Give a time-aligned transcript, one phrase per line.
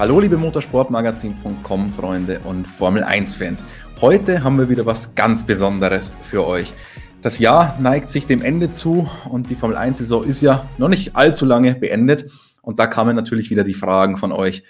[0.00, 3.62] Hallo liebe Motorsportmagazin.com Freunde und Formel 1 Fans.
[4.00, 6.72] Heute haben wir wieder was ganz Besonderes für euch.
[7.20, 10.88] Das Jahr neigt sich dem Ende zu und die Formel 1 Saison ist ja noch
[10.88, 12.30] nicht allzu lange beendet
[12.62, 14.62] und da kamen natürlich wieder die Fragen von euch.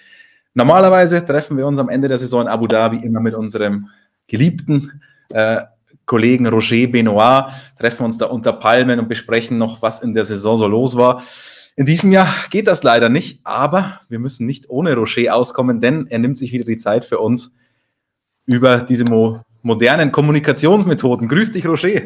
[0.53, 3.87] Normalerweise treffen wir uns am Ende der Saison in Abu Dhabi immer mit unserem
[4.27, 5.61] geliebten äh,
[6.05, 7.45] Kollegen Roger Benoit,
[7.79, 11.23] treffen uns da unter Palmen und besprechen noch, was in der Saison so los war.
[11.75, 16.07] In diesem Jahr geht das leider nicht, aber wir müssen nicht ohne Rocher auskommen, denn
[16.07, 17.55] er nimmt sich wieder die Zeit für uns
[18.45, 21.27] über diese mo modernen Kommunikationsmethoden.
[21.27, 22.01] Grüß dich, Rocher.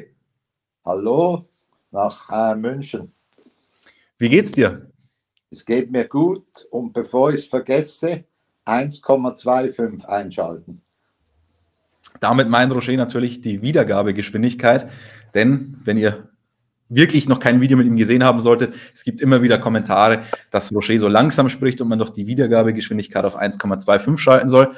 [0.84, 1.48] Hallo
[1.92, 3.12] nach äh, München.
[4.18, 4.92] Wie geht's dir?
[5.50, 8.26] Es geht mir gut und bevor ich es vergesse,
[8.66, 10.82] 1,25 einschalten.
[12.20, 14.90] Damit meint Rocher natürlich die Wiedergabegeschwindigkeit,
[15.34, 16.30] denn wenn ihr
[16.90, 20.74] wirklich noch kein Video mit ihm gesehen haben solltet, es gibt immer wieder Kommentare, dass
[20.74, 24.72] Rocher so langsam spricht und man doch die Wiedergabegeschwindigkeit auf 1,25 schalten soll.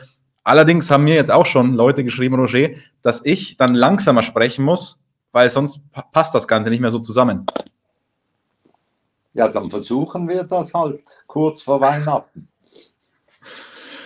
[0.44, 2.70] Allerdings haben mir jetzt auch schon Leute geschrieben, Roger,
[3.02, 5.82] dass ich dann langsamer sprechen muss, weil sonst
[6.14, 7.46] passt das Ganze nicht mehr so zusammen.
[9.34, 12.48] Ja, dann versuchen wir das halt kurz vor Weihnachten.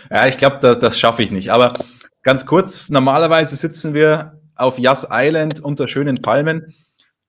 [0.09, 1.51] Ja, ich glaube, das, das schaffe ich nicht.
[1.51, 1.85] Aber
[2.21, 6.73] ganz kurz, normalerweise sitzen wir auf Yas Island unter schönen Palmen.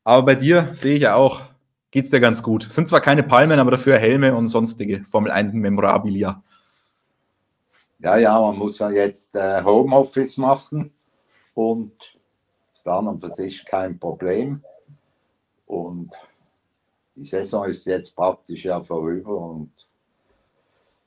[0.04, 1.42] Aber bei dir sehe ich ja auch,
[1.90, 2.70] geht es dir ganz gut.
[2.70, 6.42] Sind zwar keine Palmen, aber dafür Helme und sonstige Formel 1 Memorabilia.
[8.00, 10.92] Ja, ja, man muss ja jetzt äh, Homeoffice machen
[11.54, 11.92] und
[12.72, 14.64] ist dann und für sich kein Problem.
[15.66, 16.12] Und
[17.14, 19.70] die Saison ist jetzt praktisch ja vorüber und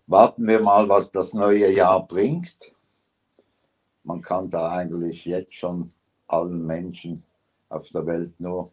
[0.08, 2.73] warten wir mal, was das neue Jahr bringt.
[4.04, 5.92] Man kann da eigentlich jetzt schon
[6.28, 7.23] allen Menschen
[7.68, 8.72] auf der Welt nur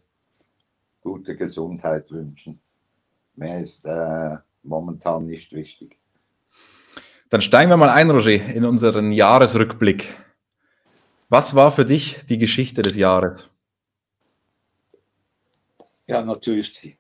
[1.03, 2.61] gute Gesundheit wünschen.
[3.35, 5.99] Mehr ist äh, momentan nicht wichtig.
[7.29, 10.15] Dann steigen wir mal ein, Roger, in unseren Jahresrückblick.
[11.29, 13.49] Was war für dich die Geschichte des Jahres?
[16.07, 16.97] Ja, natürlich die,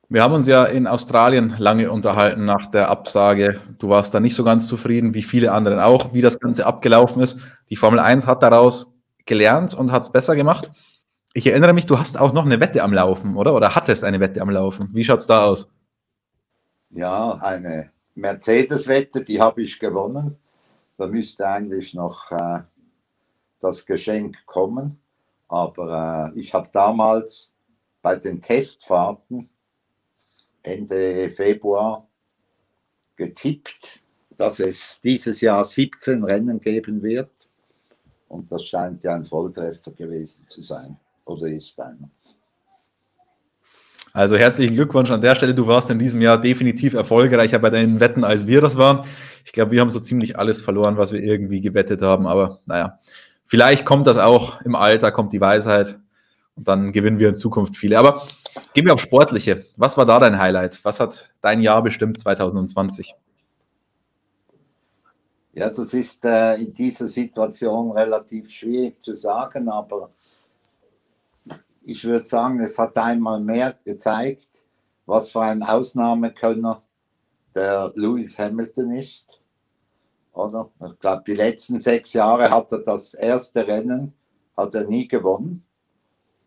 [0.08, 3.60] Wir haben uns ja in Australien lange unterhalten nach der Absage.
[3.78, 7.22] Du warst da nicht so ganz zufrieden, wie viele anderen auch, wie das Ganze abgelaufen
[7.22, 7.40] ist.
[7.70, 10.70] Die Formel 1 hat daraus gelernt und hat es besser gemacht.
[11.34, 13.52] Ich erinnere mich, du hast auch noch eine Wette am Laufen, oder?
[13.52, 14.90] Oder hattest eine Wette am Laufen.
[14.92, 15.72] Wie schaut es da aus?
[16.90, 20.36] Ja, eine Mercedes-Wette, die habe ich gewonnen.
[20.96, 22.60] Da müsste eigentlich noch äh,
[23.60, 25.00] das Geschenk kommen.
[25.48, 27.52] Aber äh, ich habe damals
[28.02, 29.48] bei den Testfahrten
[30.62, 32.08] Ende Februar
[33.16, 34.02] getippt,
[34.36, 37.30] dass es dieses Jahr 17 Rennen geben wird.
[38.28, 40.96] Und das scheint ja ein Volltreffer gewesen zu sein.
[41.24, 42.10] Oder ist einer.
[44.12, 45.54] Also herzlichen Glückwunsch an der Stelle.
[45.54, 49.06] Du warst in diesem Jahr definitiv erfolgreicher bei deinen Wetten, als wir das waren.
[49.44, 52.26] Ich glaube, wir haben so ziemlich alles verloren, was wir irgendwie gewettet haben.
[52.26, 52.98] Aber naja,
[53.46, 55.98] vielleicht kommt das auch im Alter, kommt die Weisheit
[56.56, 57.98] und dann gewinnen wir in Zukunft viele.
[57.98, 58.26] Aber
[58.74, 59.64] gehen wir auf Sportliche.
[59.76, 60.84] Was war da dein Highlight?
[60.84, 63.14] Was hat dein Jahr bestimmt 2020?
[65.52, 70.10] Ja, das ist äh, in dieser Situation relativ schwierig zu sagen, aber
[71.82, 74.64] ich würde sagen, es hat einmal mehr gezeigt,
[75.06, 76.82] was für ein Ausnahmekönner
[77.54, 79.40] der Lewis Hamilton ist.
[80.36, 80.70] Oder?
[80.86, 84.12] Ich glaube, die letzten sechs Jahre hat er das erste Rennen
[84.54, 85.64] hat er nie gewonnen.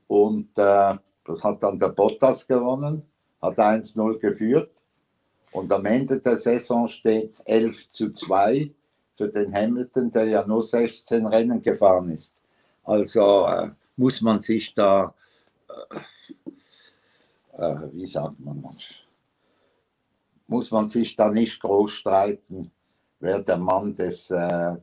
[0.07, 0.95] Und äh,
[1.25, 3.03] das hat dann der Bottas gewonnen,
[3.41, 4.71] hat 1-0 geführt.
[5.51, 8.71] Und am Ende der Saison steht es 11 zu 2
[9.15, 12.35] für den Hamilton, der ja nur 16 Rennen gefahren ist.
[12.83, 15.13] Also äh, muss man sich da,
[15.67, 18.85] äh, äh wie sagt man das,
[20.47, 22.71] muss man sich da nicht groß streiten
[23.19, 24.75] wer der Mann des, äh,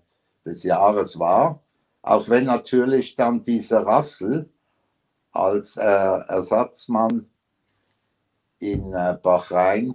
[0.45, 1.63] des Jahres war.
[2.03, 4.49] Auch wenn natürlich dann dieser Rassel
[5.33, 7.29] als äh, Ersatzmann
[8.59, 9.95] in äh, Bahrain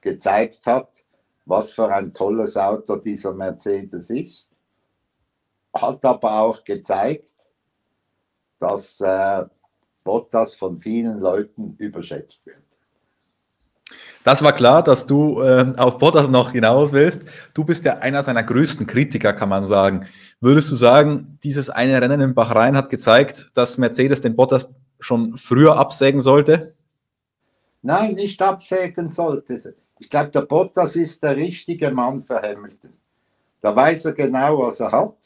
[0.00, 1.04] gezeigt hat,
[1.46, 4.50] was für ein tolles Auto dieser Mercedes ist,
[5.74, 7.50] hat aber auch gezeigt,
[8.58, 9.44] dass äh,
[10.02, 12.63] Bottas von vielen Leuten überschätzt wird.
[14.24, 17.24] Das war klar, dass du äh, auf Bottas noch hinaus willst.
[17.52, 20.06] Du bist ja einer seiner größten Kritiker, kann man sagen.
[20.40, 25.36] Würdest du sagen, dieses eine Rennen in Bahrain hat gezeigt, dass Mercedes den Bottas schon
[25.36, 26.74] früher absägen sollte?
[27.82, 29.74] Nein, nicht absägen sollte.
[29.98, 32.94] Ich glaube, der Bottas ist der richtige Mann für Hamilton.
[33.60, 35.16] Da weiß er genau, was er hat.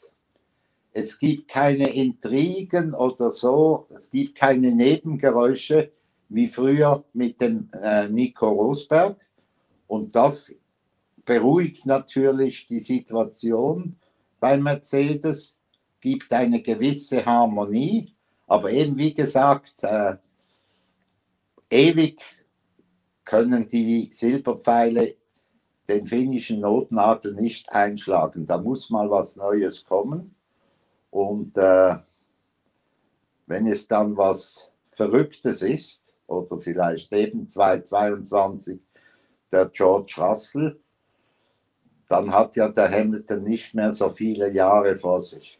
[0.91, 3.87] Es gibt keine Intrigen oder so.
[3.95, 5.89] Es gibt keine Nebengeräusche
[6.29, 9.17] wie früher mit dem äh, Nico Rosberg.
[9.87, 10.53] Und das
[11.25, 13.97] beruhigt natürlich die Situation
[14.39, 15.57] bei Mercedes,
[15.99, 18.13] gibt eine gewisse Harmonie.
[18.47, 20.15] Aber eben wie gesagt, äh,
[21.69, 22.21] ewig
[23.23, 25.15] können die Silberpfeile
[25.87, 28.45] den finnischen Notnagel nicht einschlagen.
[28.45, 30.35] Da muss mal was Neues kommen.
[31.09, 31.95] Und äh,
[33.47, 38.79] wenn es dann was Verrücktes ist, oder vielleicht eben 2022
[39.51, 40.79] der George Russell,
[42.07, 45.59] dann hat ja der Hamilton nicht mehr so viele Jahre vor sich.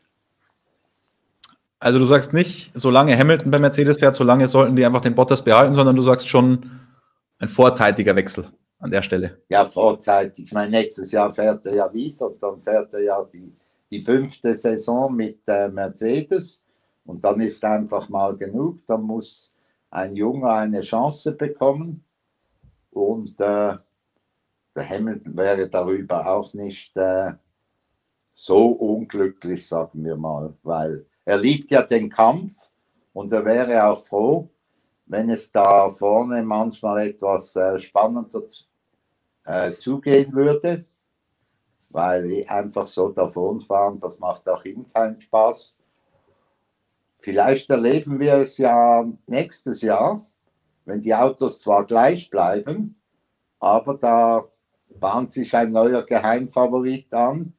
[1.80, 5.44] Also du sagst nicht, solange Hamilton bei Mercedes fährt, solange sollten die einfach den Bottas
[5.44, 6.70] behalten, sondern du sagst schon,
[7.40, 8.48] ein vorzeitiger Wechsel
[8.80, 9.42] an der Stelle.
[9.50, 10.46] Ja, vorzeitig.
[10.46, 13.54] Ich meine, nächstes Jahr fährt er ja wieder und dann fährt er ja die,
[13.90, 16.62] die fünfte Saison mit äh, Mercedes
[17.06, 18.86] und dann ist einfach mal genug.
[18.86, 19.54] Dann muss
[19.92, 22.04] ein Junge eine Chance bekommen
[22.92, 23.78] und äh,
[24.76, 27.34] der Hamilton wäre darüber auch nicht äh,
[28.34, 32.70] so unglücklich, sagen wir mal, weil er liebt ja den Kampf
[33.14, 34.50] und er wäre auch froh,
[35.06, 38.44] wenn es da vorne manchmal etwas äh, spannender
[39.46, 40.86] äh, zugehen würde,
[41.90, 45.76] weil einfach so davonfahren, das macht auch ihm keinen Spaß.
[47.20, 50.22] Vielleicht erleben wir es ja nächstes Jahr,
[50.86, 53.00] wenn die Autos zwar gleich bleiben,
[53.60, 54.46] aber da
[55.00, 57.54] bahnt sich ein neuer Geheimfavorit an,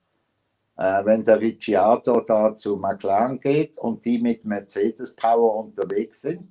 [0.76, 6.50] äh, wenn der Ricciardo da zu McLaren geht und die mit Mercedes Power unterwegs sind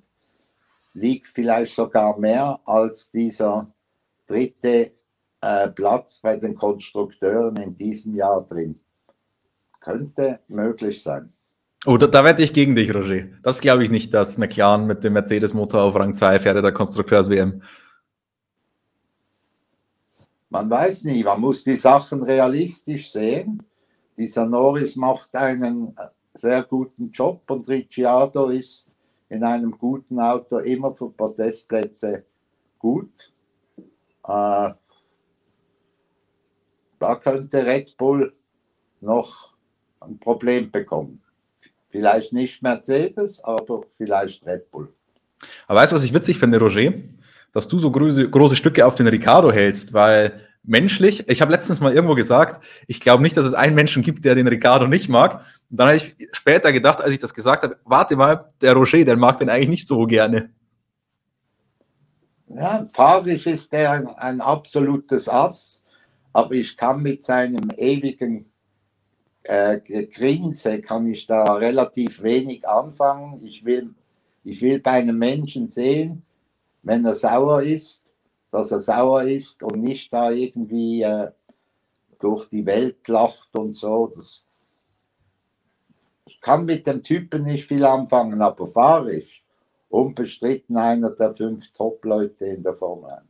[0.94, 3.72] liegt vielleicht sogar mehr als dieser
[4.26, 4.92] dritte
[5.40, 8.80] äh, Platz bei den Konstrukteuren in diesem Jahr drin.
[9.80, 11.32] Könnte möglich sein.
[11.86, 13.28] Oh, da, da wette ich gegen dich, Roger.
[13.42, 17.62] Das glaube ich nicht, dass McLaren mit dem Mercedes-Motor auf Rang 2 fährt der Konstrukteurs-WM.
[20.50, 23.62] Man weiß nie, man muss die Sachen realistisch sehen.
[24.16, 28.86] Dieser Norris macht einen äh, sehr guten Job und Ricciardo ist
[29.30, 32.26] in einem guten Auto immer für Podestplätze
[32.78, 33.32] gut.
[34.24, 34.70] Äh,
[36.98, 38.34] da könnte Red Bull
[39.00, 39.54] noch
[40.00, 41.22] ein Problem bekommen.
[41.90, 44.92] Vielleicht nicht Mercedes, aber vielleicht Red Bull.
[45.66, 46.92] Aber weißt du, was ich witzig finde, Roger?
[47.52, 51.28] Dass du so große, große Stücke auf den Ricardo hältst, weil menschlich.
[51.28, 54.34] Ich habe letztens mal irgendwo gesagt, ich glaube nicht, dass es einen Menschen gibt, der
[54.34, 55.44] den Ricardo nicht mag.
[55.70, 59.04] Und dann habe ich später gedacht, als ich das gesagt habe, warte mal, der Roger,
[59.04, 60.50] der mag den eigentlich nicht so gerne.
[62.48, 65.82] Ja, fahrisch ist der ein, ein absolutes Ass,
[66.32, 68.49] aber ich kann mit seinem ewigen
[69.44, 73.44] äh, Grinse kann ich da relativ wenig anfangen.
[73.44, 73.94] Ich will,
[74.44, 76.22] ich will bei einem Menschen sehen,
[76.82, 78.02] wenn er sauer ist,
[78.50, 81.30] dass er sauer ist und nicht da irgendwie äh,
[82.18, 84.08] durch die Welt lacht und so.
[84.14, 84.42] Das,
[86.26, 89.42] ich kann mit dem Typen nicht viel anfangen, aber fahrisch
[89.88, 93.29] unbestritten einer der fünf Top-Leute in der Formel 1.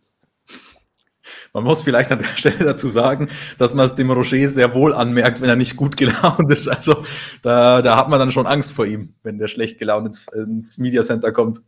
[1.52, 4.94] Man muss vielleicht an der Stelle dazu sagen, dass man es dem Roger sehr wohl
[4.94, 6.68] anmerkt, wenn er nicht gut gelaunt ist.
[6.68, 7.04] Also
[7.42, 10.78] da, da hat man dann schon Angst vor ihm, wenn der schlecht gelaunt ins, ins
[10.78, 11.62] Media Center kommt.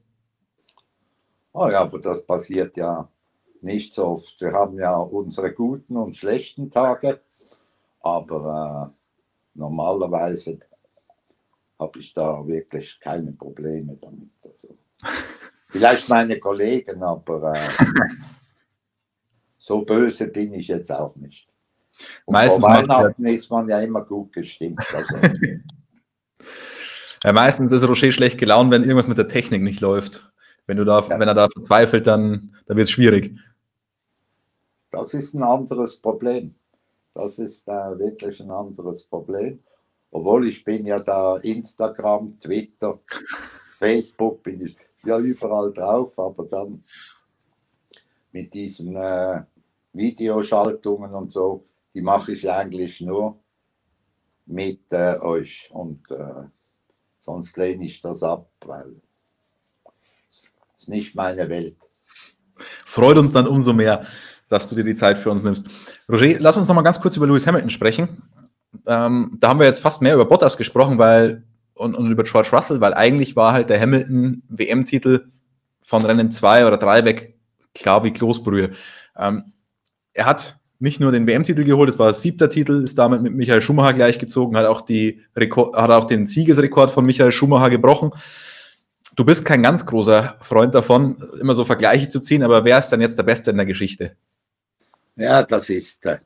[1.52, 3.08] Oh ja, aber das passiert ja
[3.60, 4.40] nicht so oft.
[4.40, 7.20] Wir haben ja unsere guten und schlechten Tage,
[8.00, 10.58] aber äh, normalerweise
[11.78, 14.30] habe ich da wirklich keine Probleme damit.
[14.44, 14.76] Also,
[15.68, 17.68] vielleicht meine Kollegen, aber äh,
[19.62, 21.46] so böse bin ich jetzt auch nicht.
[22.24, 24.84] Und Meistens vor Weihnachten ist man ja immer gut gestimmt.
[24.92, 25.14] Also.
[27.22, 30.28] ja, meistens ist Rocher schlecht gelaunt, wenn irgendwas mit der Technik nicht läuft.
[30.66, 31.16] Wenn, du da, ja.
[31.16, 33.38] wenn er da verzweifelt, dann, dann wird es schwierig.
[34.90, 36.56] Das ist ein anderes Problem.
[37.14, 39.60] Das ist äh, wirklich ein anderes Problem.
[40.10, 42.98] Obwohl ich bin ja da Instagram, Twitter,
[43.78, 46.82] Facebook, bin ich ja überall drauf, aber dann
[48.32, 49.42] mit diesem äh,
[49.92, 53.38] Videoschaltungen und so, die mache ich eigentlich nur
[54.46, 56.44] mit äh, euch und äh,
[57.18, 59.00] sonst lehne ich das ab, weil
[60.28, 61.90] es ist nicht meine Welt.
[62.84, 64.06] Freut uns dann umso mehr,
[64.48, 65.66] dass du dir die Zeit für uns nimmst.
[66.08, 68.22] Roger, lass uns noch mal ganz kurz über Lewis Hamilton sprechen.
[68.86, 71.44] Ähm, da haben wir jetzt fast mehr über Bottas gesprochen, weil
[71.74, 75.30] und, und über George Russell, weil eigentlich war halt der Hamilton WM-Titel
[75.82, 77.38] von Rennen 2 oder 3 weg
[77.74, 78.72] klar wie Kloßbrühe.
[79.16, 79.51] Ähm,
[80.14, 83.34] er hat nicht nur den WM-Titel geholt, es war das siebter Titel, ist damit mit
[83.34, 88.10] Michael Schumacher gleichgezogen, hat auch, die hat auch den Siegesrekord von Michael Schumacher gebrochen.
[89.14, 92.88] Du bist kein ganz großer Freund davon, immer so Vergleiche zu ziehen, aber wer ist
[92.88, 94.16] dann jetzt der Beste in der Geschichte?
[95.14, 96.18] Ja, das ist äh,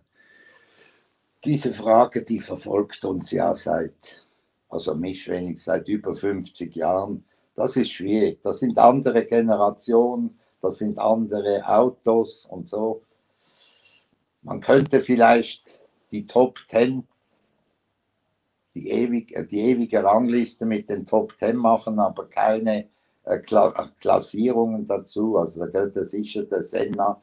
[1.45, 4.27] diese Frage, die verfolgt uns ja seit,
[4.69, 7.25] also mich wenigstens seit über 50 Jahren.
[7.55, 8.41] Das ist schwierig.
[8.43, 13.03] Das sind andere Generationen, das sind andere Autos und so.
[14.47, 15.81] Man könnte vielleicht
[16.13, 17.03] die Top 10,
[18.75, 22.89] die, ewig, äh, die ewige Rangliste mit den Top 10 machen, aber keine
[23.25, 25.37] äh, Kla Klassierungen dazu.
[25.37, 27.21] Also da gehört sicher der Senna,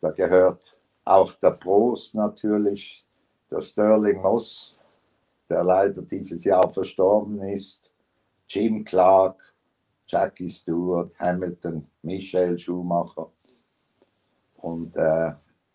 [0.00, 0.74] da gehört
[1.04, 3.04] auch der Prost natürlich,
[3.50, 4.78] der Sterling Moss,
[5.50, 7.90] der leider dieses Jahr verstorben ist,
[8.48, 9.36] Jim Clark,
[10.06, 13.30] Jackie Stewart, Hamilton, Michael Schumacher
[14.56, 15.32] und äh,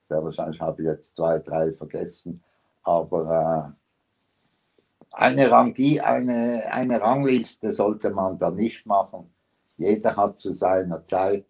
[0.07, 2.41] sehr wahrscheinlich habe ich jetzt zwei, drei vergessen.
[2.83, 9.29] Aber äh, eine, Rangie, eine, eine Rangliste sollte man da nicht machen.
[9.77, 11.45] Jeder hat zu seiner Zeit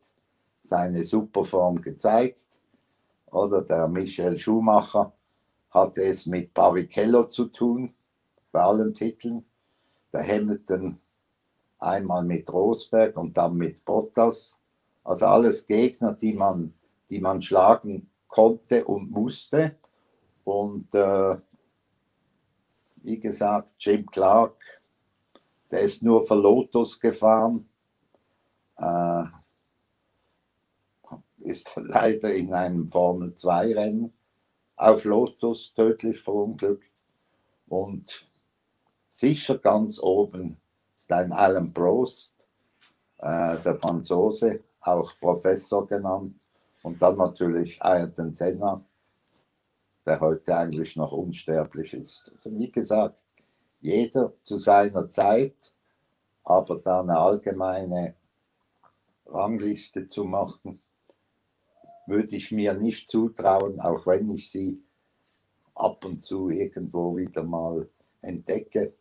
[0.62, 2.62] seine Superform gezeigt.
[3.28, 5.14] Oder der Michael Schumacher
[5.70, 7.94] hatte es mit Barrichello zu tun,
[8.52, 9.46] bei allen Titeln.
[10.12, 11.00] Der Hamilton
[11.78, 14.58] einmal mit Rosberg und dann mit Bottas.
[15.04, 16.74] Also alles Gegner, die man,
[17.10, 19.78] die man schlagen konnte und musste.
[20.44, 21.38] Und äh,
[22.98, 24.82] wie gesagt, Jim Clark,
[25.72, 27.70] der ist nur für Lotus gefahren,
[28.78, 29.24] äh,
[31.40, 34.14] ist leider in einem vorne zwei Rennen
[34.76, 36.92] auf Lotus tödlich verunglückt.
[37.68, 38.26] Und
[39.10, 40.58] sicher ganz oben
[40.96, 42.48] ist ein Alan Prost,
[43.18, 46.36] äh, der Franzose, auch Professor genannt,
[46.88, 48.82] und dann natürlich Ayrton Senna,
[50.06, 52.32] der heute eigentlich noch unsterblich ist.
[52.34, 53.26] Also wie gesagt,
[53.82, 55.74] jeder zu seiner Zeit,
[56.46, 58.16] aber da eine allgemeine
[59.26, 60.80] Rangliste zu machen,
[62.06, 64.82] würde ich mir nicht zutrauen, auch wenn ich sie
[65.76, 67.90] ab und zu irgendwo wieder mal
[68.22, 68.94] entdecke.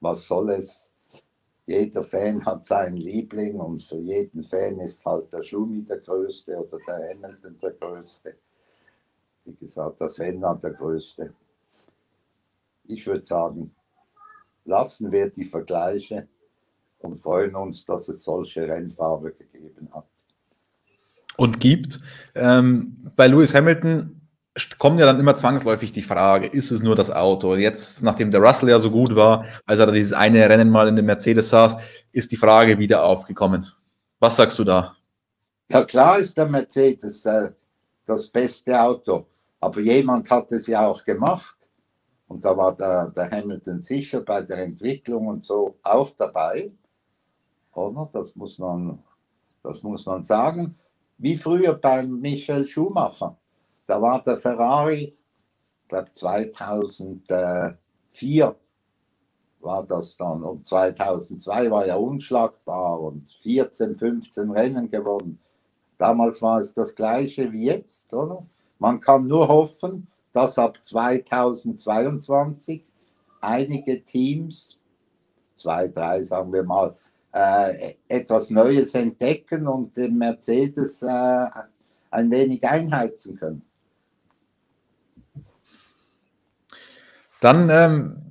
[0.00, 0.91] Was soll es?
[1.72, 6.56] Jeder Fan hat seinen Liebling und für jeden Fan ist halt der Schumi der Größte
[6.56, 8.34] oder der Hamilton der Größte.
[9.44, 11.32] Wie gesagt, der Senna der Größte.
[12.84, 13.74] Ich würde sagen,
[14.66, 16.28] lassen wir die Vergleiche
[16.98, 20.06] und freuen uns, dass es solche Rennfahrer gegeben hat.
[21.38, 21.98] Und gibt.
[22.34, 24.21] Ähm, bei Lewis Hamilton
[24.78, 27.54] kommt ja dann immer zwangsläufig die Frage, ist es nur das Auto?
[27.54, 30.88] Jetzt, nachdem der Russell ja so gut war, als er da dieses eine Rennen mal
[30.88, 31.76] in dem Mercedes saß,
[32.12, 33.66] ist die Frage wieder aufgekommen.
[34.20, 34.96] Was sagst du da?
[35.70, 37.50] Ja, klar ist der Mercedes äh,
[38.04, 39.26] das beste Auto,
[39.58, 41.56] aber jemand hat es ja auch gemacht.
[42.28, 46.70] Und da war der, der Hamilton sicher bei der Entwicklung und so auch dabei.
[47.72, 48.08] Oder?
[48.12, 49.02] Das muss man,
[49.62, 50.78] das muss man sagen.
[51.18, 53.36] Wie früher beim Michael Schumacher
[53.86, 55.16] da war der Ferrari,
[55.82, 58.56] ich glaube 2004
[59.60, 65.38] war das dann und 2002 war er unschlagbar und 14, 15 Rennen gewonnen.
[65.98, 68.44] Damals war es das gleiche wie jetzt, oder?
[68.78, 72.84] Man kann nur hoffen, dass ab 2022
[73.40, 74.78] einige Teams,
[75.56, 76.96] zwei, drei sagen wir mal,
[77.32, 81.46] äh, etwas Neues entdecken und den Mercedes äh,
[82.10, 83.62] ein wenig einheizen können.
[87.42, 88.22] Dann, ähm,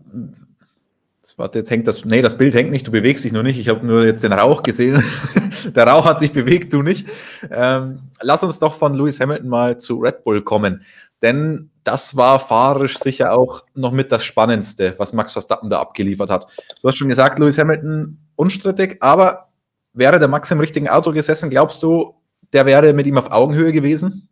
[1.36, 3.60] warte, jetzt hängt das, nee, das Bild hängt nicht, du bewegst dich nur nicht.
[3.60, 5.03] Ich habe nur jetzt den Rauch gesehen.
[5.75, 7.08] Der Rauch hat sich bewegt, du nicht.
[7.50, 10.84] Ähm, lass uns doch von Lewis Hamilton mal zu Red Bull kommen.
[11.22, 16.30] Denn das war fahrerisch sicher auch noch mit das Spannendste, was Max Verstappen da abgeliefert
[16.30, 16.48] hat.
[16.82, 19.50] Du hast schon gesagt, Lewis Hamilton unstrittig, aber
[19.94, 22.15] wäre der Max im richtigen Auto gesessen, glaubst du,
[22.53, 24.30] der wäre mit ihm auf Augenhöhe gewesen?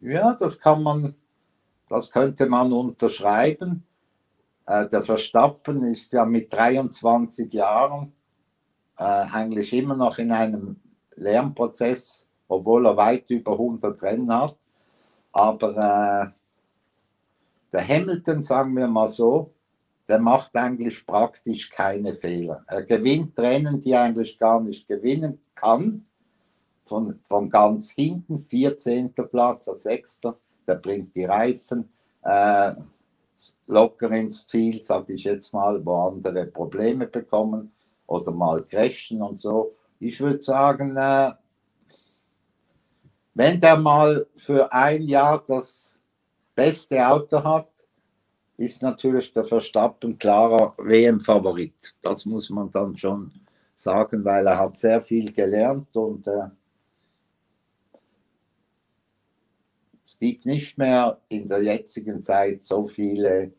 [0.00, 1.16] Ja, das kann man
[1.88, 3.84] das könnte man unterschreiben.
[4.66, 8.12] Äh, der Verstappen ist ja mit 23 Jahren
[8.98, 10.76] äh, eigentlich immer noch in einem
[11.16, 14.56] Lernprozess obwohl er weit über 100 Rennen hat.
[15.32, 16.30] Aber äh,
[17.72, 19.52] der Hamilton, sagen wir mal so,
[20.08, 22.64] der macht eigentlich praktisch keine Fehler.
[22.66, 26.06] Er gewinnt Rennen, die er eigentlich gar nicht gewinnen kann.
[26.84, 29.12] Von, von ganz hinten, 14.
[29.12, 30.38] Platz, der Sechster,
[30.68, 31.88] der bringt die Reifen
[32.22, 32.74] äh,
[33.66, 37.72] locker ins Ziel, sage ich jetzt mal, wo andere Probleme bekommen
[38.06, 39.74] oder mal crashen und so.
[40.00, 41.32] Ich würde sagen, äh,
[43.34, 46.00] wenn der mal für ein Jahr das
[46.54, 47.68] beste Auto hat,
[48.56, 51.94] ist natürlich der Verstappen klarer WM-Favorit.
[52.02, 53.30] Das muss man dann schon
[53.76, 56.48] sagen, weil er hat sehr viel gelernt und äh,
[60.20, 63.52] es gibt nicht mehr in der jetzigen Zeit so viele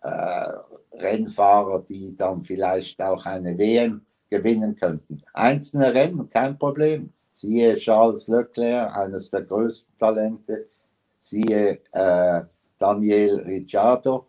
[0.00, 0.48] äh,
[0.92, 5.22] Rennfahrer, die dann vielleicht auch eine WM gewinnen könnten.
[5.34, 7.12] Einzelne Rennen, kein Problem.
[7.34, 10.70] Siehe Charles Leclerc, eines der größten Talente.
[11.20, 12.40] Siehe äh,
[12.78, 14.26] Daniel Ricciardo.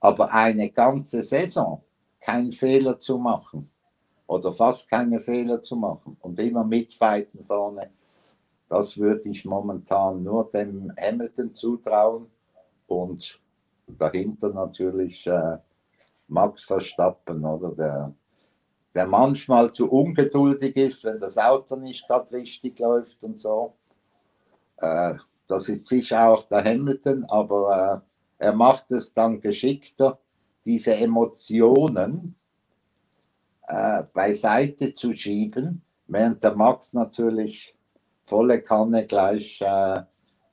[0.00, 1.82] Aber eine ganze Saison
[2.18, 3.70] keinen Fehler zu machen
[4.26, 7.90] oder fast keine Fehler zu machen und immer mitfighten vorne,
[8.70, 12.30] das würde ich momentan nur dem Hamilton zutrauen
[12.86, 13.40] und
[13.88, 15.58] dahinter natürlich äh,
[16.28, 18.14] Max Verstappen, oder der,
[18.94, 23.74] der manchmal zu ungeduldig ist, wenn das Auto nicht gerade richtig läuft und so.
[24.76, 25.14] Äh,
[25.48, 28.04] das ist sicher auch der Hamilton, aber
[28.38, 30.20] äh, er macht es dann geschickter,
[30.64, 32.36] diese Emotionen
[33.66, 37.74] äh, beiseite zu schieben, während der Max natürlich
[38.30, 40.02] volle Kanne gleich äh,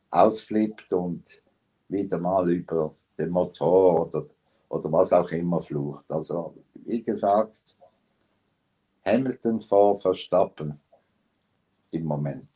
[0.10, 1.43] ausflippt und
[1.88, 4.25] wieder mal über den Motor oder,
[4.69, 6.05] oder was auch immer flucht.
[6.10, 7.77] Also wie gesagt,
[9.05, 10.79] Hamilton vor Verstappen
[11.92, 12.50] im Moment.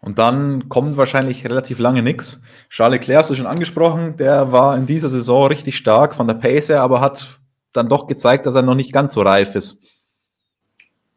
[0.00, 2.40] Und dann kommt wahrscheinlich relativ lange nichts.
[2.70, 6.34] Charles Leclerc hast du schon angesprochen, der war in dieser Saison richtig stark von der
[6.34, 7.40] Pace her, aber hat
[7.72, 9.80] dann doch gezeigt, dass er noch nicht ganz so reif ist.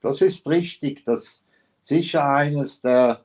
[0.01, 1.03] Das ist richtig.
[1.05, 1.48] Das ist
[1.89, 3.19] sicher eines der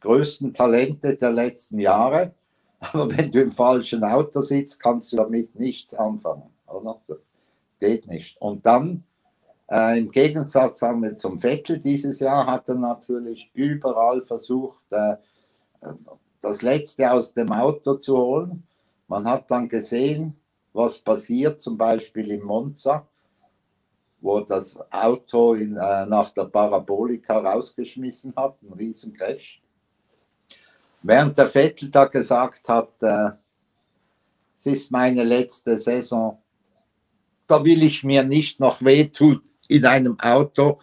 [0.00, 2.32] größten Talente der letzten Jahre.
[2.78, 6.50] Aber wenn du im falschen Auto sitzt, kannst du damit nichts anfangen.
[6.66, 7.00] Oder?
[7.08, 7.18] Das
[7.80, 8.40] geht nicht.
[8.40, 9.02] Und dann,
[9.70, 15.16] äh, im Gegensatz sagen wir, zum Vettel dieses Jahr, hat er natürlich überall versucht, äh,
[16.40, 18.62] das Letzte aus dem Auto zu holen.
[19.08, 20.36] Man hat dann gesehen,
[20.72, 23.08] was passiert, zum Beispiel in Monza,
[24.26, 29.62] wo das Auto in, äh, nach der Parabolika rausgeschmissen hat, ein riesen Crash.
[31.00, 33.30] Während der Vettel da gesagt hat, äh,
[34.56, 36.42] es ist meine letzte Saison,
[37.46, 40.80] da will ich mir nicht noch wehtun in einem Auto,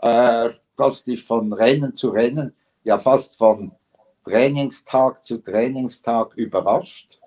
[0.00, 3.70] äh, das dich von Rennen zu Rennen, ja fast von
[4.24, 7.20] Trainingstag zu Trainingstag überrascht.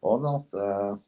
[0.00, 0.98] Oder?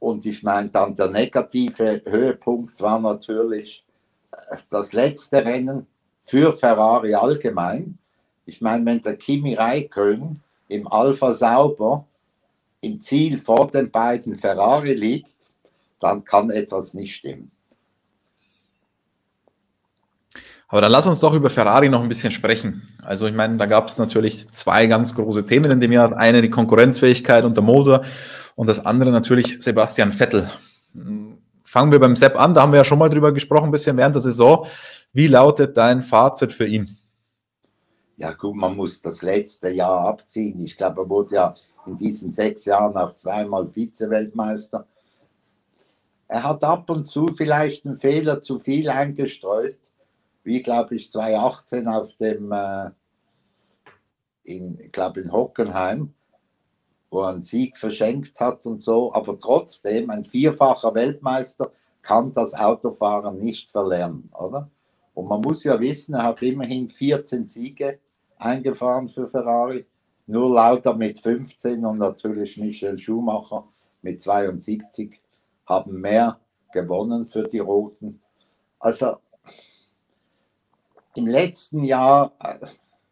[0.00, 3.84] Und ich meine, dann der negative Höhepunkt war natürlich
[4.32, 5.86] äh, das letzte Rennen
[6.22, 7.98] für Ferrari allgemein.
[8.46, 12.06] Ich meine, wenn der Kimi Räikkönen im Alpha Sauber
[12.80, 15.34] im Ziel vor den beiden Ferrari liegt,
[16.00, 17.50] dann kann etwas nicht stimmen.
[20.68, 22.88] Aber dann lass uns doch über Ferrari noch ein bisschen sprechen.
[23.02, 26.04] Also ich meine, da gab es natürlich zwei ganz große Themen in dem Jahr.
[26.04, 28.04] Das eine die Konkurrenzfähigkeit und der Motor
[28.60, 30.50] und das andere natürlich Sebastian Vettel.
[31.62, 33.96] Fangen wir beim Sepp an, da haben wir ja schon mal drüber gesprochen, ein bisschen
[33.96, 34.66] während der Saison.
[35.14, 36.98] Wie lautet dein Fazit für ihn?
[38.20, 40.62] ja gut, man muss das letzte Jahr abziehen.
[40.62, 41.54] Ich glaube, er wurde ja
[41.86, 44.86] in diesen sechs Jahren auch zweimal Vize-Weltmeister.
[46.28, 49.78] Er hat ab und zu vielleicht einen Fehler zu viel eingestreut,
[50.44, 52.90] wie glaube ich 2018 auf dem, äh,
[54.42, 56.12] in, glaube in Hockenheim,
[57.10, 59.12] wo er einen Sieg verschenkt hat und so.
[59.12, 64.70] Aber trotzdem, ein vierfacher Weltmeister kann das Autofahren nicht verlernen, oder?
[65.14, 67.98] Und man muss ja wissen, er hat immerhin 14 Siege
[68.38, 69.84] eingefahren für Ferrari.
[70.26, 73.66] Nur Lauter mit 15 und natürlich Michel Schumacher
[74.02, 75.20] mit 72
[75.66, 76.38] haben mehr
[76.72, 78.20] gewonnen für die Roten.
[78.78, 79.16] Also
[81.16, 82.66] im letzten Jahr, äh,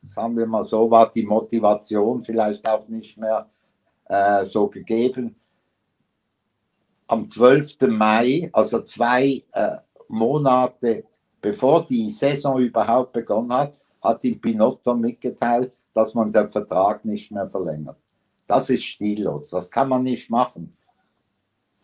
[0.05, 3.51] sagen wir mal so, war die Motivation vielleicht auch nicht mehr
[4.09, 5.37] äh, so gegeben.
[7.07, 7.77] Am 12.
[7.88, 9.77] Mai, also zwei äh,
[10.09, 11.05] Monate
[11.40, 17.31] bevor die Saison überhaupt begonnen hat, hat ihm Pinotto mitgeteilt, dass man den Vertrag nicht
[17.31, 17.97] mehr verlängert.
[18.47, 20.77] Das ist stillos, das kann man nicht machen.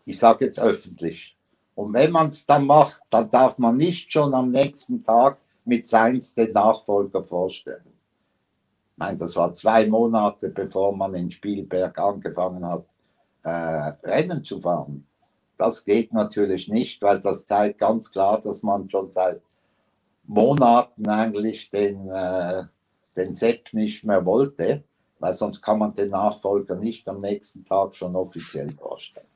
[0.05, 1.37] Ich sage jetzt öffentlich.
[1.75, 5.89] Und wenn man es dann macht, dann darf man nicht schon am nächsten Tag mit
[5.89, 7.94] Sainz den Nachfolger vorstellen.
[8.97, 12.85] Meine, das war zwei Monate, bevor man in Spielberg angefangen hat,
[13.43, 15.07] äh, Rennen zu fahren.
[15.57, 19.41] Das geht natürlich nicht, weil das zeigt ganz klar, dass man schon seit
[20.27, 22.65] Monaten eigentlich den, äh,
[23.17, 24.85] den Sepp nicht mehr wollte,
[25.19, 29.27] weil sonst kann man den Nachfolger nicht am nächsten Tag schon offiziell vorstellen.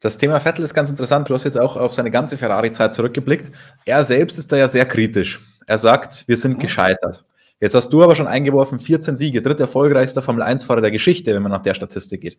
[0.00, 1.30] Das Thema Vettel ist ganz interessant.
[1.30, 3.50] Du hast jetzt auch auf seine ganze Ferrari-Zeit zurückgeblickt.
[3.86, 5.40] Er selbst ist da ja sehr kritisch.
[5.66, 7.24] Er sagt, wir sind gescheitert.
[7.60, 11.52] Jetzt hast du aber schon eingeworfen, 14 Siege, dritter erfolgreichster Formel-1-Fahrer der Geschichte, wenn man
[11.52, 12.38] nach der Statistik geht.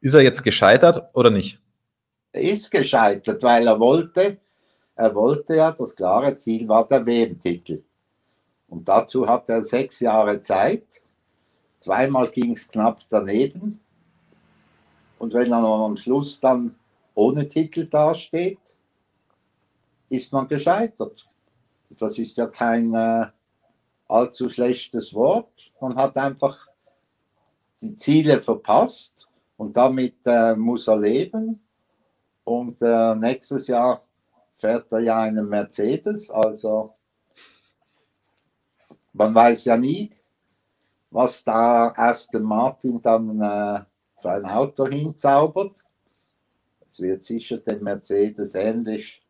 [0.00, 1.60] Ist er jetzt gescheitert oder nicht?
[2.32, 4.38] Er ist gescheitert, weil er wollte,
[4.94, 7.82] er wollte ja, das klare Ziel war der WM-Titel.
[8.68, 11.00] Und dazu hat er sechs Jahre Zeit.
[11.80, 13.80] Zweimal ging es knapp daneben.
[15.18, 16.74] Und wenn er am Schluss dann
[17.14, 18.58] ohne Titel dasteht,
[20.08, 21.27] ist man gescheitert.
[21.98, 23.26] Das ist ja kein äh,
[24.08, 25.72] allzu schlechtes Wort.
[25.80, 26.68] Man hat einfach
[27.80, 31.60] die Ziele verpasst und damit äh, muss er leben.
[32.44, 34.02] Und äh, nächstes Jahr
[34.56, 36.94] fährt er ja einen Mercedes, also
[39.12, 40.10] man weiß ja nie,
[41.10, 43.80] was da Aston Martin dann äh,
[44.20, 45.84] für ein Auto hinzaubert.
[46.88, 49.27] Es wird sicher dem Mercedes ähnlich äh,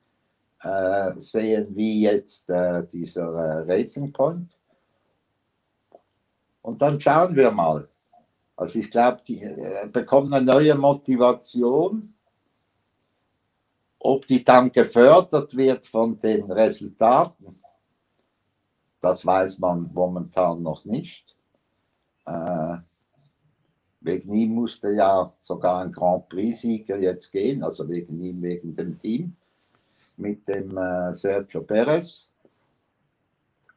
[0.60, 4.50] sehen wie jetzt äh, dieser äh, Racing Point.
[6.62, 7.88] Und dann schauen wir mal.
[8.56, 12.14] Also ich glaube, die äh, bekommen eine neue Motivation.
[14.00, 17.60] Ob die dann gefördert wird von den Resultaten,
[19.00, 21.36] das weiß man momentan noch nicht.
[22.24, 22.76] Äh,
[24.00, 28.98] wegen ihm musste ja sogar ein Grand Prix-Sieger jetzt gehen, also wegen ihm, wegen dem
[28.98, 29.36] Team
[30.18, 32.30] mit dem äh, Sergio Perez.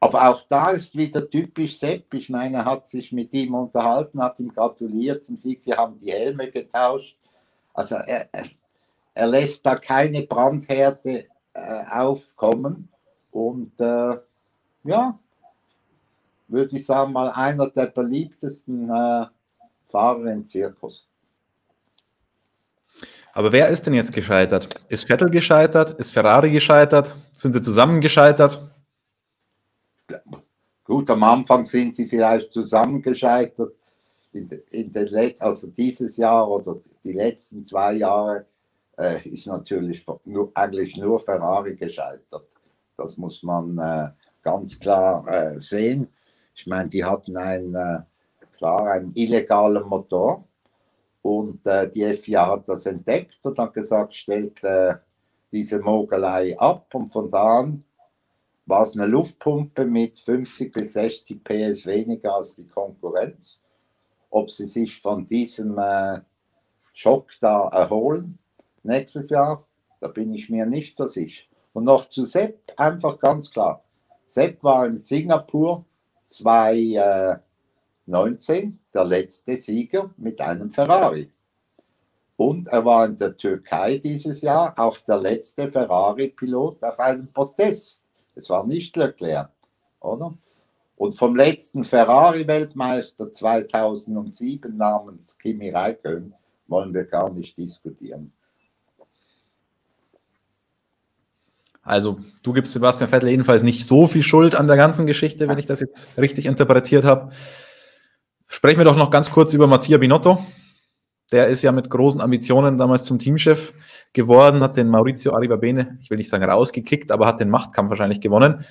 [0.00, 2.12] Aber auch da ist wieder typisch Sepp.
[2.14, 5.62] Ich meine, er hat sich mit ihm unterhalten, hat ihm gratuliert zum Sieg.
[5.62, 7.16] Sie haben die Helme getauscht.
[7.72, 8.28] Also er,
[9.14, 12.88] er lässt da keine Brandhärte äh, aufkommen.
[13.30, 14.16] Und äh,
[14.84, 15.18] ja,
[16.48, 19.26] würde ich sagen, mal einer der beliebtesten äh,
[19.86, 21.06] Fahrer im Zirkus.
[23.32, 24.68] Aber wer ist denn jetzt gescheitert?
[24.88, 25.98] Ist Vettel gescheitert?
[25.98, 27.16] Ist Ferrari gescheitert?
[27.36, 28.70] Sind sie zusammen gescheitert?
[30.84, 33.74] Gut, am Anfang sind sie vielleicht zusammen gescheitert.
[34.32, 38.46] In, in den Let also dieses Jahr oder die letzten zwei Jahre
[38.98, 42.46] äh, ist natürlich nur, eigentlich nur Ferrari gescheitert.
[42.96, 44.10] Das muss man äh,
[44.42, 46.08] ganz klar äh, sehen.
[46.54, 48.00] Ich meine, die hatten ein, äh,
[48.56, 50.46] klar einen illegalen Motor
[51.22, 54.96] und äh, die FIA hat das entdeckt und hat gesagt, stellt äh,
[55.52, 57.84] diese Mogelei ab und von da an
[58.66, 63.60] war es eine Luftpumpe mit 50 bis 60 PS weniger als die Konkurrenz.
[64.30, 66.20] Ob sie sich von diesem äh,
[66.92, 68.38] Schock da erholen
[68.82, 69.66] nächstes Jahr,
[70.00, 71.44] da bin ich mir nicht so sicher.
[71.72, 73.82] Und noch zu Sepp, einfach ganz klar.
[74.26, 75.84] Sepp war in Singapur
[78.06, 81.30] 2019 der letzte Sieger mit einem Ferrari.
[82.36, 88.02] Und er war in der Türkei dieses Jahr auch der letzte Ferrari-Pilot auf einem Protest.
[88.34, 89.50] Es war nicht Leclerc,
[90.00, 90.34] oder?
[90.96, 96.34] Und vom letzten Ferrari-Weltmeister 2007 namens Kimi Räikkönen
[96.66, 98.32] wollen wir gar nicht diskutieren.
[101.84, 105.58] Also, du gibst Sebastian Vettel jedenfalls nicht so viel Schuld an der ganzen Geschichte, wenn
[105.58, 107.32] ich das jetzt richtig interpretiert habe.
[108.52, 110.44] Sprechen wir doch noch ganz kurz über Mattia Binotto.
[111.32, 113.72] Der ist ja mit großen Ambitionen damals zum Teamchef
[114.12, 118.20] geworden, hat den Maurizio Arrivabene, ich will nicht sagen rausgekickt, aber hat den Machtkampf wahrscheinlich
[118.20, 118.62] gewonnen.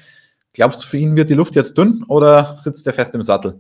[0.54, 3.60] Glaubst du, für ihn wird die Luft jetzt dünn oder sitzt er fest im Sattel?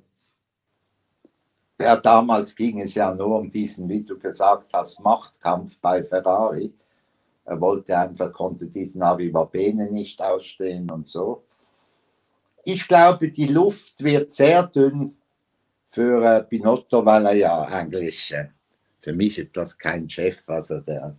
[1.81, 6.71] Ja, damals ging es ja nur um diesen, wie du gesagt hast, Machtkampf bei Ferrari.
[7.45, 11.45] Er wollte einfach, konnte diesen Arrivabene nicht ausstehen und so.
[12.63, 15.15] Ich glaube, die Luft wird sehr dünn
[15.91, 18.47] für äh, Binotto, weil er ja eigentlich, äh,
[18.99, 21.17] für mich ist das kein Chef, also der,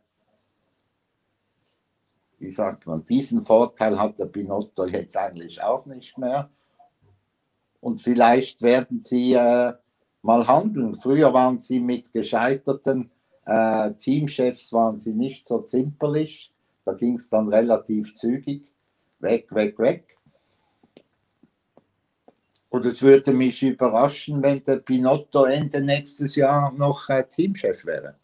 [2.44, 6.50] wie sagt man, diesen Vorteil hat der Binotto jetzt eigentlich auch nicht mehr.
[7.80, 9.72] Und vielleicht werden sie äh,
[10.22, 10.94] mal handeln.
[10.94, 13.10] Früher waren sie mit gescheiterten
[13.46, 16.52] äh, Teamchefs waren sie nicht so zimperlich.
[16.84, 18.70] Da ging es dann relativ zügig.
[19.20, 20.18] Weg, weg, weg.
[22.68, 28.16] Und es würde mich überraschen, wenn der Pinotto Ende nächstes Jahr noch äh, Teamchef wäre.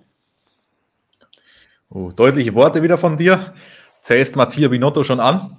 [1.89, 3.55] Oh, deutliche Worte wieder von dir.
[4.03, 5.57] Zählst Mattia Binotto schon an?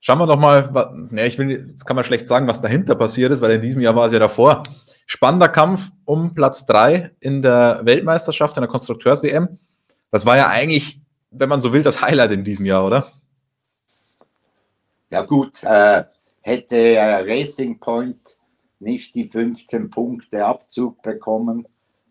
[0.00, 3.32] Schauen wir doch mal, ne, ich will, jetzt kann man schlecht sagen, was dahinter passiert
[3.32, 4.62] ist, weil in diesem Jahr war es ja davor.
[5.06, 9.58] Spannender Kampf um Platz 3 in der Weltmeisterschaft, in der Konstrukteurs-WM.
[10.10, 11.00] Das war ja eigentlich,
[11.30, 13.12] wenn man so will, das Highlight in diesem Jahr, oder?
[15.10, 16.04] Ja, gut, äh,
[16.40, 18.36] hätte Racing Point
[18.78, 21.66] nicht die 15 Punkte Abzug bekommen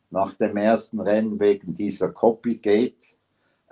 [0.09, 3.14] nach dem ersten Rennen wegen dieser Copygate,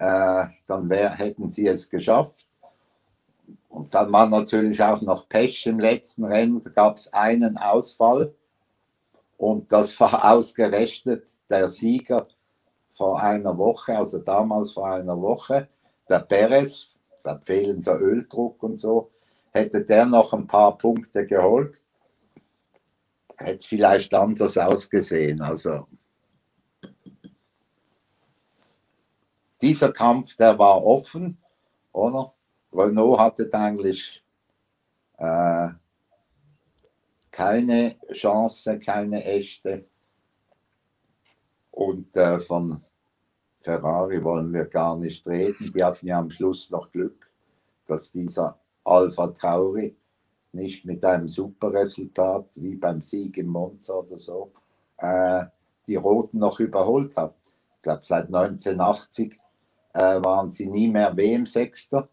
[0.04, 2.46] äh, dann wär, hätten sie es geschafft.
[3.70, 8.34] Und dann war natürlich auch noch Pech im letzten Rennen, da gab es einen Ausfall.
[9.38, 12.28] Und das war ausgerechnet der Sieger
[12.92, 15.70] vor einer Woche, also damals vor einer Woche,
[16.10, 19.10] der Perez, der fehlender Öldruck und so,
[19.52, 21.76] hätte der noch ein paar Punkte geholt,
[23.38, 25.42] hätte es vielleicht anders ausgesehen.
[25.42, 25.88] Also
[29.63, 31.38] dieser Kampf, der war offen,
[31.93, 32.34] oder?
[32.73, 34.21] Renault hatte eigentlich
[35.17, 35.69] äh,
[37.32, 39.86] keine Chance, keine echte.
[41.71, 42.82] Und äh, von
[43.62, 45.71] Ferrari wollen wir gar nicht reden.
[45.73, 47.32] Die hatten ja am Schluss noch Glück,
[47.86, 49.95] dass dieser Alpha Tauri
[50.52, 54.52] nicht mit einem super Resultat wie beim Sieg im Monza oder so
[54.97, 55.45] äh,
[55.88, 57.36] die Roten noch überholt hat.
[57.78, 59.39] Ich glaube, seit 1980
[59.93, 62.10] äh, waren sie nie mehr WM-Sechster.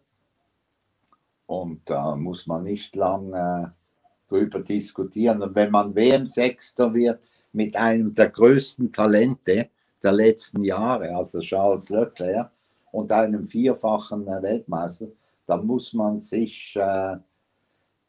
[1.47, 5.41] Und da muss man nicht lange äh, drüber diskutieren.
[5.41, 9.69] Und wenn man WM-Sechster wird mit einem der größten Talente
[10.01, 12.51] der letzten Jahre, also Charles Leclerc,
[12.91, 15.07] und einem vierfachen äh, Weltmeister,
[15.45, 17.17] dann muss man sich äh,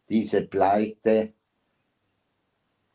[0.08, 1.32] diese Pleite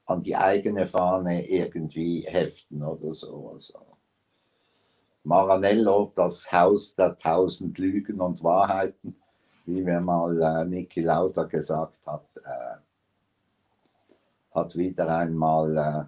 [0.05, 3.51] an die eigene Fahne irgendwie heften oder so.
[3.53, 3.96] Also
[5.27, 9.13] Maranello, das Haus der tausend Lügen und Wahrheiten,
[9.65, 12.25] wie mir mal äh, Niki Lauda gesagt hat.
[12.45, 12.77] Äh,
[14.55, 16.05] hat wieder einmal äh,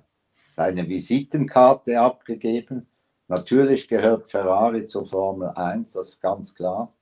[0.52, 2.88] seine Visitenkarte abgegeben.
[3.28, 6.94] Natürlich gehört Ferrari zur Formel 1, das ist ganz klar.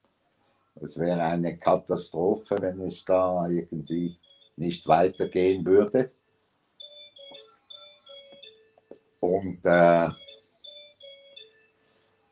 [0.81, 4.17] Es wäre eine Katastrophe, wenn es da irgendwie
[4.55, 6.09] nicht weitergehen würde.
[9.19, 10.09] Und äh,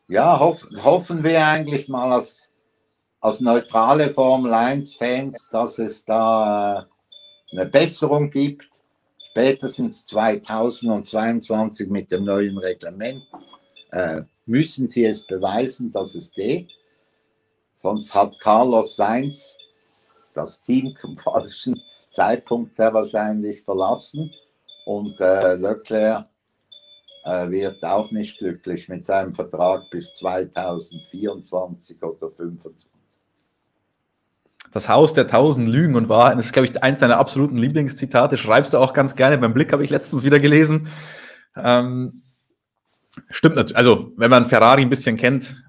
[0.07, 2.51] ja, hoff, hoffen wir eigentlich mal als,
[3.21, 6.87] als neutrale Formel 1-Fans, dass es da
[7.51, 8.69] äh, eine Besserung gibt
[9.35, 13.21] spätestens 2022 mit dem neuen Reglement
[13.91, 16.71] äh, müssen sie es beweisen, dass es geht.
[17.73, 19.57] Sonst hat Carlos Sainz
[20.33, 24.31] das Team zum falschen Zeitpunkt sehr wahrscheinlich verlassen
[24.85, 26.27] und äh, Leclerc
[27.25, 32.89] wird auch nicht glücklich mit seinem Vertrag bis 2024 oder 2025
[34.75, 36.37] das Haus der tausend Lügen und Wahrheiten.
[36.37, 38.37] Das ist, glaube ich, eins deiner absoluten Lieblingszitate.
[38.37, 39.37] Schreibst du auch ganz gerne.
[39.37, 40.89] Beim Blick habe ich letztens wieder gelesen.
[41.55, 42.23] Ähm,
[43.29, 43.77] stimmt natürlich.
[43.77, 45.63] Also, wenn man Ferrari ein bisschen kennt,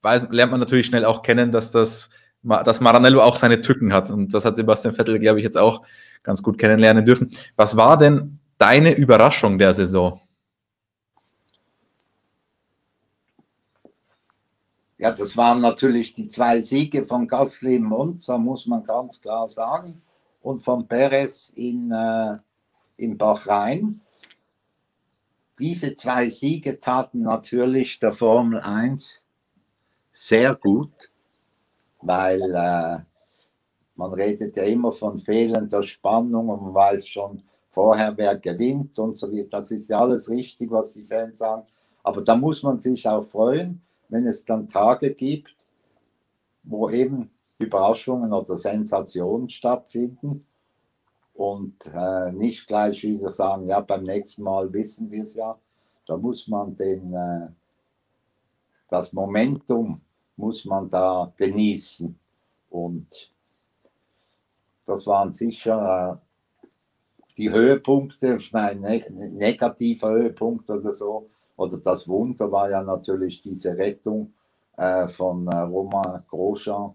[0.00, 2.08] weiß, lernt man natürlich schnell auch kennen, dass das
[2.42, 4.08] dass Maranello auch seine Tücken hat.
[4.10, 5.82] Und das hat Sebastian Vettel, glaube ich, jetzt auch
[6.22, 7.32] ganz gut kennenlernen dürfen.
[7.56, 10.20] Was war denn deine Überraschung der Saison?
[14.98, 19.46] Ja, das waren natürlich die zwei Siege von Gasly im Monza, muss man ganz klar
[19.46, 20.00] sagen,
[20.40, 22.38] und von Perez in, äh,
[22.96, 24.00] in Bahrain.
[25.58, 29.22] Diese zwei Siege taten natürlich der Formel 1
[30.12, 31.10] sehr gut,
[32.00, 32.98] weil äh,
[33.96, 39.18] man redet ja immer von fehlender Spannung und man weiß schon vorher, wer gewinnt und
[39.18, 39.58] so weiter.
[39.58, 41.66] Das ist ja alles richtig, was die Fans sagen.
[42.02, 45.54] Aber da muss man sich auch freuen, wenn es dann Tage gibt,
[46.62, 50.46] wo eben Überraschungen oder Sensationen stattfinden
[51.34, 55.58] und äh, nicht gleich wieder sagen, ja, beim nächsten Mal wissen wir es ja.
[56.06, 57.48] Da muss man den, äh,
[58.88, 60.00] das Momentum
[60.36, 62.18] muss man da genießen.
[62.70, 63.32] Und
[64.84, 66.66] das waren sicher äh,
[67.36, 71.28] die Höhepunkte, ich meine, ne negativer Höhepunkt oder so.
[71.56, 74.32] Oder das Wunder war ja natürlich diese Rettung
[74.76, 76.94] äh, von äh, Romain Grosjean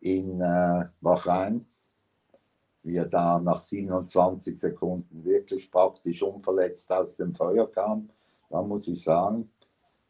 [0.00, 1.66] in äh, Bahrain,
[2.82, 8.10] wie er da nach 27 Sekunden wirklich praktisch unverletzt aus dem Feuer kam.
[8.50, 9.50] Da muss ich sagen,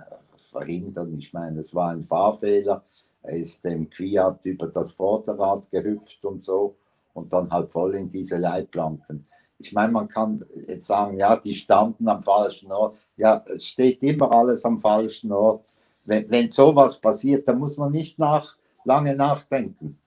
[0.50, 1.12] verhindern.
[1.18, 2.84] Ich meine, es war ein Fahrfehler.
[3.26, 6.76] Er ist dem Quiat über das Vorderrad gehüpft und so
[7.14, 9.26] und dann halt voll in diese Leitplanken.
[9.58, 12.96] Ich meine, man kann jetzt sagen, ja, die standen am falschen Ort.
[13.16, 15.64] Ja, es steht immer alles am falschen Ort.
[16.04, 19.98] Wenn, wenn sowas passiert, dann muss man nicht nach, lange nachdenken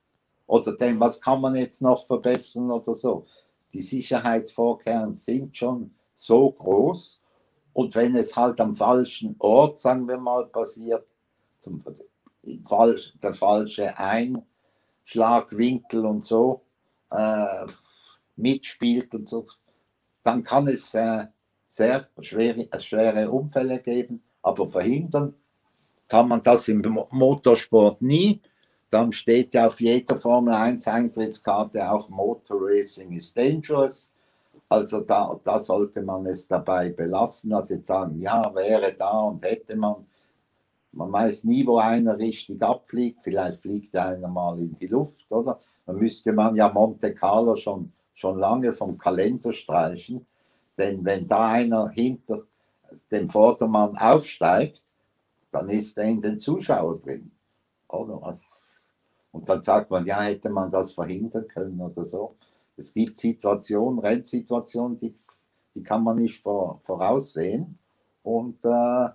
[0.48, 3.26] oder denken, was kann man jetzt noch verbessern oder so.
[3.74, 7.20] Die Sicherheitsvorkehrungen sind schon so groß
[7.74, 11.06] und wenn es halt am falschen Ort, sagen wir mal, passiert,
[11.60, 11.84] zum,
[12.68, 16.62] falsch, der falsche Einschlagwinkel und so,
[17.12, 17.66] äh,
[18.36, 19.46] mitspielt und so,
[20.24, 21.26] dann kann es äh,
[21.68, 25.34] sehr schwere, schwere Unfälle geben, aber verhindern
[26.08, 26.82] kann man das im
[27.12, 28.42] Motorsport nie.
[28.90, 34.12] Dann steht ja auf jeder Formel 1 Eintrittskarte auch Motor Racing is dangerous.
[34.68, 37.54] Also da, da sollte man es dabei belassen.
[37.54, 40.08] Also jetzt sagen, ja, wäre da und hätte man.
[40.92, 43.20] Man weiß nie, wo einer richtig abfliegt.
[43.24, 45.60] Vielleicht fliegt einer mal in die Luft, oder?
[45.86, 50.26] Dann müsste man ja Monte Carlo schon schon lange vom Kalender streichen.
[50.78, 52.44] Denn wenn da einer hinter
[53.12, 54.84] dem Vordermann aufsteigt,
[55.52, 57.32] dann ist er in den Zuschauer drin.
[57.88, 58.90] Oder was?
[59.32, 62.36] Und dann sagt man, ja, hätte man das verhindern können oder so.
[62.76, 65.14] Es gibt Situationen, Rennsituationen, die,
[65.76, 67.78] die kann man nicht vor, voraussehen.
[68.24, 69.10] Und äh,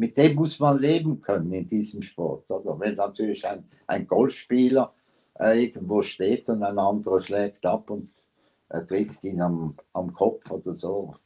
[0.00, 2.50] mit dem muss man leben können in diesem Sport.
[2.50, 2.80] Oder?
[2.80, 4.94] Wenn natürlich ein, ein Golfspieler
[5.38, 8.10] äh, irgendwo steht und ein anderer schlägt ab und
[8.70, 11.16] er trifft ihn am, am Kopf oder so.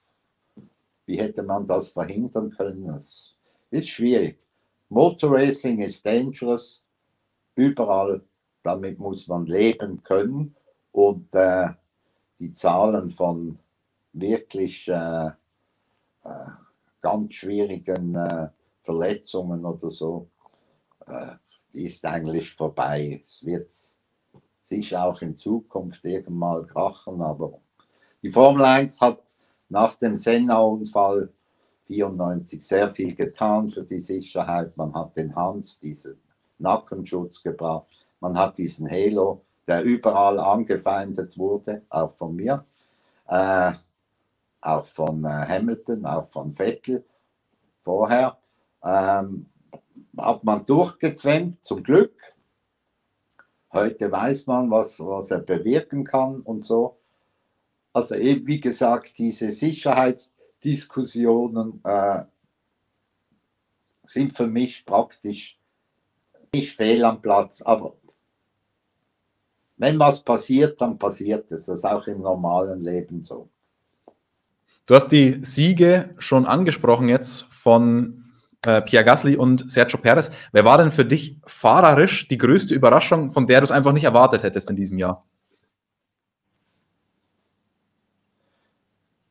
[1.07, 2.89] Wie hätte man das verhindern können?
[2.89, 3.37] Das
[3.71, 4.41] ist schwierig.
[4.89, 6.83] Motorracing ist dangerous,
[7.55, 8.23] überall.
[8.65, 10.57] Damit muss man leben können.
[10.91, 11.69] Und äh,
[12.41, 13.57] die Zahlen von
[14.13, 15.27] wirklich äh,
[16.25, 16.49] äh,
[17.01, 18.49] ganz schwierigen äh,
[18.85, 20.29] Verletzungen oder so,
[21.07, 21.33] äh,
[21.73, 23.21] die ist eigentlich vorbei.
[23.23, 23.71] Es wird
[24.63, 27.61] sicher auch in Zukunft irgendwann krachen, aber
[28.23, 29.23] die Formel 1 hat
[29.69, 31.33] nach dem Senna-Unfall
[31.87, 34.77] 94 sehr viel getan für die Sicherheit.
[34.77, 36.21] Man hat den Hans, diesen
[36.59, 37.87] Nackenschutz gebracht.
[38.21, 42.65] Man hat diesen Halo, der überall angefeindet wurde, auch von mir,
[43.29, 43.73] äh,
[44.61, 47.05] auch von äh, Hamilton, auch von Vettel
[47.83, 48.39] vorher.
[48.85, 49.47] Ähm,
[50.17, 52.15] hat man durchgezwängt, zum Glück.
[53.73, 57.01] Heute weiß man, was, was er bewirken kann und so.
[57.93, 62.23] Also eben, wie gesagt, diese Sicherheitsdiskussionen äh,
[64.03, 65.59] sind für mich praktisch
[66.53, 67.97] nicht fehl am Platz, aber
[69.77, 71.67] wenn was passiert, dann passiert es.
[71.67, 73.49] Das ist auch im normalen Leben so.
[74.87, 78.24] Du hast die Siege schon angesprochen jetzt von
[78.67, 80.31] äh, Pierre Gasly und Sergio Perez.
[80.53, 84.05] Wer war denn für dich fahrerisch die größte Überraschung, von der du es einfach nicht
[84.05, 85.25] erwartet hättest in diesem Jahr?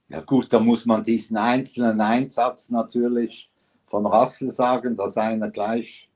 [0.10, 3.50] Ja gut, da muss man diesen einzelnen Einsatz natürlich
[3.88, 6.08] von Russell sagen, dass einer gleich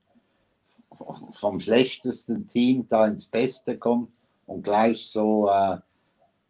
[1.30, 4.10] vom schlechtesten Team da ins Beste kommt
[4.46, 5.78] und gleich so äh,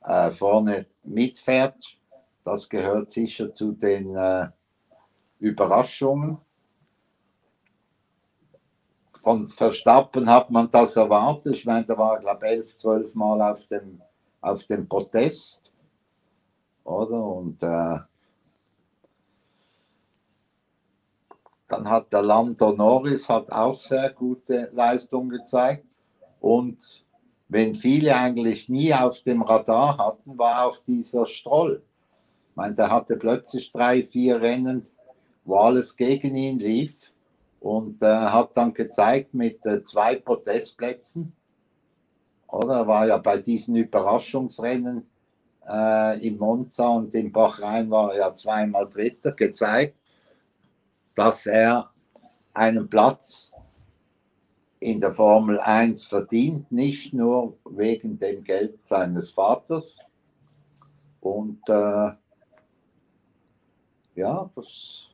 [0.03, 1.99] äh, vorne mitfährt.
[2.45, 4.49] Das gehört sicher zu den äh,
[5.39, 6.39] Überraschungen
[9.23, 11.55] von Verstappen hat man das erwartet.
[11.55, 14.01] Ich meine, da war, glaube ich, elf, zwölf Mal auf dem,
[14.41, 15.73] auf dem Protest.
[16.85, 17.23] Oder?
[17.23, 17.99] Und äh,
[21.69, 25.85] dann hat der Lando Norris hat auch sehr gute Leistung gezeigt.
[26.41, 27.05] Und
[27.49, 31.83] wenn viele eigentlich nie auf dem Radar hatten, war auch dieser Stroll.
[32.51, 34.87] Ich meine, der hatte plötzlich drei, vier Rennen,
[35.45, 37.13] wo alles gegen ihn lief
[37.61, 41.33] und äh, hat dann gezeigt mit äh, zwei Podestplätzen.
[42.47, 45.07] Oder war ja bei diesen Überraschungsrennen
[45.69, 49.97] äh, im Monza und im Bachrhein war er ja zweimal Dritter, gezeigt,
[51.15, 51.91] dass er
[52.55, 53.53] einen Platz
[54.81, 60.01] in der Formel 1 verdient, nicht nur wegen dem Geld seines Vaters.
[61.21, 62.13] Und äh,
[64.15, 65.09] ja, das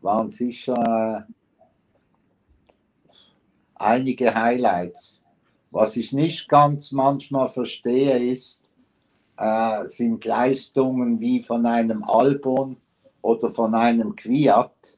[0.00, 1.39] waren sicher äh,
[3.80, 5.22] einige Highlights.
[5.70, 8.60] Was ich nicht ganz manchmal verstehe, ist,
[9.36, 12.76] äh, sind Leistungen wie von einem Albon
[13.22, 14.96] oder von einem Quiat,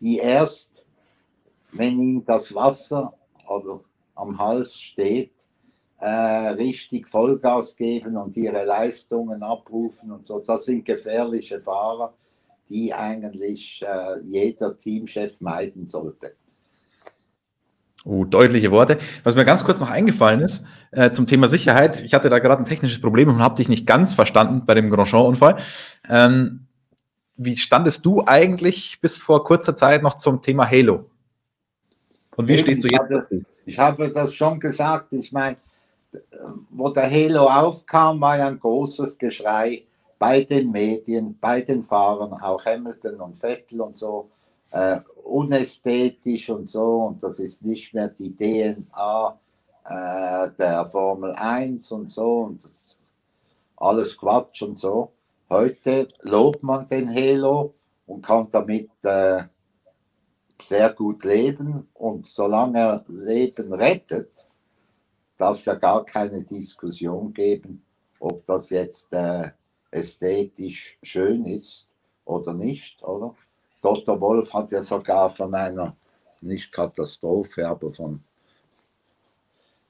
[0.00, 0.86] die erst,
[1.72, 3.14] wenn ihnen das Wasser
[3.48, 3.80] oder
[4.14, 5.32] am Hals steht,
[5.98, 10.40] äh, richtig Vollgas geben und ihre Leistungen abrufen und so.
[10.40, 12.14] Das sind gefährliche Fahrer,
[12.68, 16.36] die eigentlich äh, jeder Teamchef meiden sollte.
[18.08, 18.98] Oh, deutliche Worte.
[19.24, 22.00] Was mir ganz kurz noch eingefallen ist, äh, zum Thema Sicherheit.
[22.02, 24.90] Ich hatte da gerade ein technisches Problem und habe dich nicht ganz verstanden bei dem
[24.90, 25.56] Grandjean-Unfall.
[26.08, 26.66] Ähm,
[27.36, 31.10] wie standest du eigentlich bis vor kurzer Zeit noch zum Thema Halo?
[32.36, 33.42] Und wie Eben, stehst du jetzt dazu?
[33.64, 35.12] Ich habe das schon gesagt.
[35.12, 35.56] Ich meine,
[36.70, 39.82] wo der Halo aufkam, war ja ein großes Geschrei
[40.20, 44.30] bei den Medien, bei den Fahrern, auch Hamilton und Vettel und so
[44.70, 49.38] äh, unästhetisch und so und das ist nicht mehr die DNA
[49.84, 52.96] äh, der Formel 1 und so und das,
[53.76, 55.12] alles Quatsch und so.
[55.50, 57.74] Heute lobt man den Halo
[58.06, 59.44] und kann damit äh,
[60.60, 64.46] sehr gut leben und solange er Leben rettet,
[65.36, 67.84] darf es ja gar keine Diskussion geben,
[68.18, 69.50] ob das jetzt äh,
[69.90, 71.86] ästhetisch schön ist
[72.24, 73.34] oder nicht, oder?
[73.86, 74.20] Dr.
[74.20, 75.96] Wolf hat ja sogar von einer,
[76.40, 78.20] nicht Katastrophe, aber von,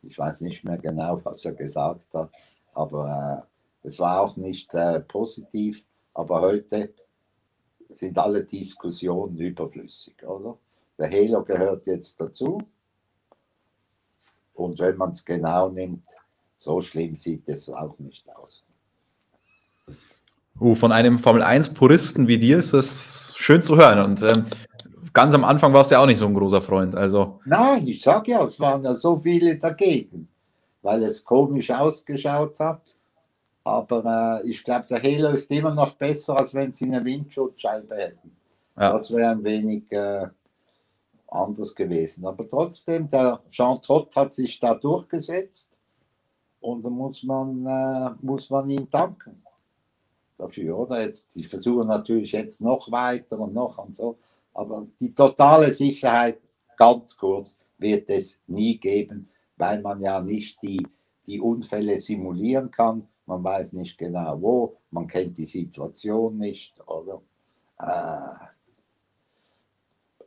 [0.03, 2.31] ich weiß nicht mehr genau, was er gesagt hat,
[2.75, 3.47] aber
[3.83, 5.87] äh, es war auch nicht äh, positiv.
[6.13, 6.93] Aber heute
[7.89, 10.59] sind alle Diskussionen überflüssig, oder?
[10.99, 12.59] Der Halo gehört jetzt dazu.
[14.53, 16.07] Und wenn man es genau nimmt,
[16.59, 18.63] so schlimm sieht es auch nicht aus.
[20.59, 23.99] Uh, von einem Formel-1-Puristen wie dir ist das schön zu hören.
[23.99, 24.45] Und ähm,
[25.13, 26.95] ganz am Anfang warst du ja auch nicht so ein großer Freund.
[26.95, 27.41] Also.
[27.45, 30.29] Nein, ich sage ja, es waren ja so viele dagegen,
[30.81, 32.81] weil es komisch ausgeschaut hat.
[33.65, 37.95] Aber äh, ich glaube, der Halo ist immer noch besser, als wenn sie eine Windschutzscheibe
[37.95, 38.31] hätten.
[38.79, 38.93] Ja.
[38.93, 40.27] Das wäre ein wenig äh,
[41.29, 42.25] anders gewesen.
[42.25, 45.77] Aber trotzdem, der Jean Trott hat sich da durchgesetzt
[46.61, 49.43] und da muss man, äh, muss man ihm danken
[50.37, 51.03] dafür, oder?
[51.03, 54.19] Jetzt, die versuchen natürlich jetzt noch weiter und noch und so,
[54.55, 56.39] aber die totale Sicherheit,
[56.77, 60.87] ganz kurz, wird es nie geben, weil man ja nicht die,
[61.27, 63.09] die Unfälle simulieren kann.
[63.27, 67.21] Man weiß nicht genau wo, man kennt die Situation nicht, oder?
[67.79, 68.47] Äh,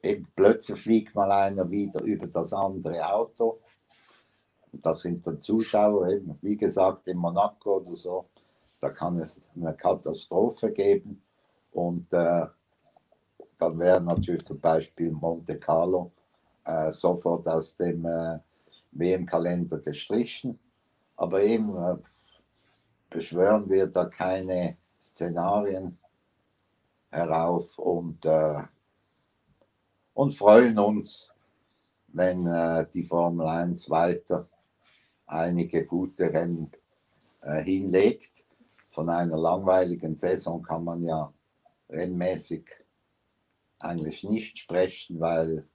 [0.10, 3.60] eben plötzlich fliegt mal einer wieder über das andere Auto.
[4.72, 8.26] Das sind dann Zuschauer, eben, wie gesagt, in Monaco oder so
[8.80, 11.22] da kann es eine Katastrophe geben
[11.72, 12.46] und äh,
[13.58, 16.12] dann wäre natürlich zum Beispiel Monte Carlo
[16.64, 18.40] äh, sofort aus dem äh,
[18.92, 20.58] WM-Kalender gestrichen.
[21.18, 21.98] Aber eben äh,
[23.10, 25.98] beschwören wir da keine Szenarien
[27.12, 28.64] herauf und, äh,
[30.14, 31.34] und freuen uns,
[32.08, 34.48] wenn äh, die Formel 1 weiter
[35.28, 36.72] einige gute Rennen
[37.64, 38.44] hinlegt
[39.00, 41.34] von einer langweiligen Saison kann man ja
[41.89, 42.66] rennmäßig
[43.80, 45.66] eigentlich nicht sprechen, weil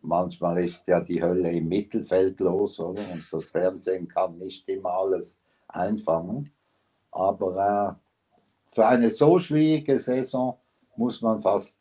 [0.00, 3.08] manchmal ist ja die Hölle im Mittelfeld los, oder?
[3.12, 6.50] Und das Fernsehen kann nicht immer alles einfangen.
[7.12, 10.58] Aber äh, für eine so schwierige Saison
[10.96, 11.76] muss man fast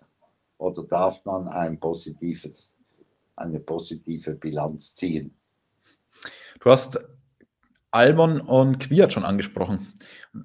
[0.60, 2.78] oder darf man ein positives,
[3.36, 5.36] eine positive Bilanz ziehen.
[6.60, 6.99] Du hast
[7.92, 9.94] Albon und Quiert schon angesprochen.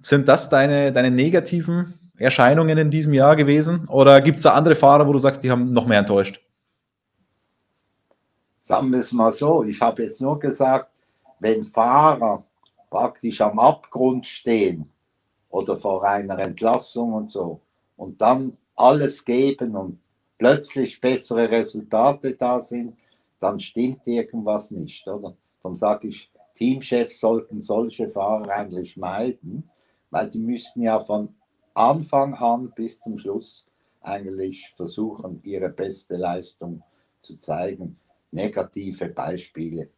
[0.02, 3.86] Sind das deine, deine negativen Erscheinungen in diesem Jahr gewesen?
[3.88, 6.40] Oder gibt es da andere Fahrer, wo du sagst, die haben noch mehr enttäuscht?
[8.58, 10.90] Sagen wir es mal so, ich habe jetzt nur gesagt,
[11.40, 12.44] wenn Fahrer
[12.88, 14.88] praktisch am Abgrund stehen
[15.48, 17.60] oder vor einer Entlassung und so
[17.96, 19.98] und dann alles geben und
[20.38, 22.96] plötzlich bessere Resultate da sind,
[23.40, 25.34] dann stimmt irgendwas nicht, oder?
[25.62, 26.31] Dann sage ich,
[26.62, 29.68] Teamchefs sollten solche Fahrer eigentlich meiden,
[30.10, 31.34] weil die müssten ja von
[31.74, 33.66] Anfang an bis zum Schluss
[34.00, 36.84] eigentlich versuchen, ihre beste Leistung
[37.18, 37.98] zu zeigen.
[38.30, 39.90] Negative Beispiele.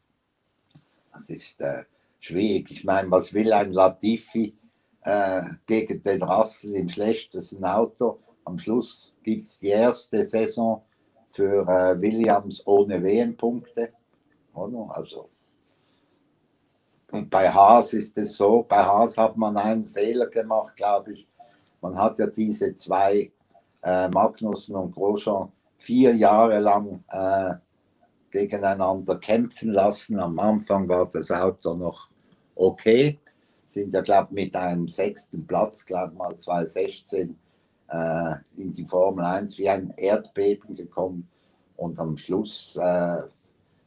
[1.12, 1.84] Das ist äh,
[2.18, 2.70] schwierig.
[2.70, 4.56] Ich meine, was will ein Latifi
[5.02, 8.20] äh, gegen den Russell im schlechtesten Auto?
[8.46, 10.82] Am Schluss gibt es die erste Saison
[11.28, 13.92] für äh, Williams ohne WM-Punkte.
[14.54, 15.28] Also,
[17.14, 21.28] und bei Haas ist es so, bei Haas hat man einen Fehler gemacht, glaube ich.
[21.80, 23.30] Man hat ja diese zwei,
[23.82, 27.54] äh, Magnussen und Grosjean, vier Jahre lang äh,
[28.30, 30.18] gegeneinander kämpfen lassen.
[30.18, 32.08] Am Anfang war das Auto noch
[32.56, 33.20] okay,
[33.68, 37.36] sind ja, glaube ich, mit einem sechsten Platz, glaube mal 2016
[37.90, 41.28] äh, in die Formel 1 wie ein Erdbeben gekommen
[41.76, 43.22] und am Schluss äh,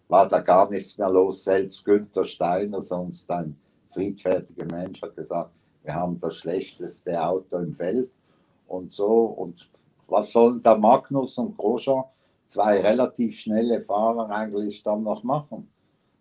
[0.08, 1.44] war da gar nichts mehr los.
[1.44, 3.58] Selbst Günther Steiner, sonst ein
[3.90, 5.52] friedfertiger Mensch, hat gesagt,
[5.84, 8.10] wir haben das schlechteste Auto im Feld
[8.68, 9.26] und so.
[9.26, 9.70] Und
[10.08, 12.04] was sollen da Magnus und Grosjean,
[12.46, 15.70] zwei relativ schnelle Fahrer, eigentlich dann noch machen?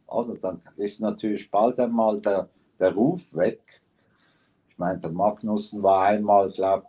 [0.06, 3.60] Oder dann ist natürlich bald einmal der, der Ruf weg.
[4.68, 6.86] Ich meine, der Magnussen war einmal, glaube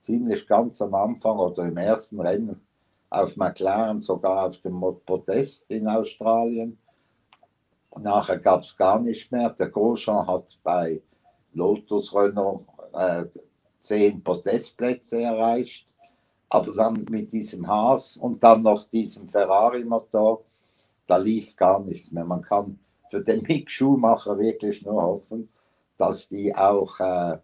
[0.00, 2.60] ziemlich ganz am Anfang oder im ersten Rennen
[3.12, 6.78] auf McLaren, sogar auf dem Podest in Australien.
[8.00, 9.50] Nachher gab es gar nicht mehr.
[9.50, 11.02] Der Grosjean hat bei
[11.52, 13.24] Lotus Renault äh,
[13.78, 15.86] zehn Podestplätze erreicht.
[16.48, 20.42] Aber dann mit diesem Haas und dann noch diesem Ferrari-Motor,
[21.06, 22.24] da lief gar nichts mehr.
[22.24, 22.78] Man kann
[23.10, 25.48] für den Mick Schumacher wirklich nur hoffen,
[25.96, 27.38] dass die auch äh,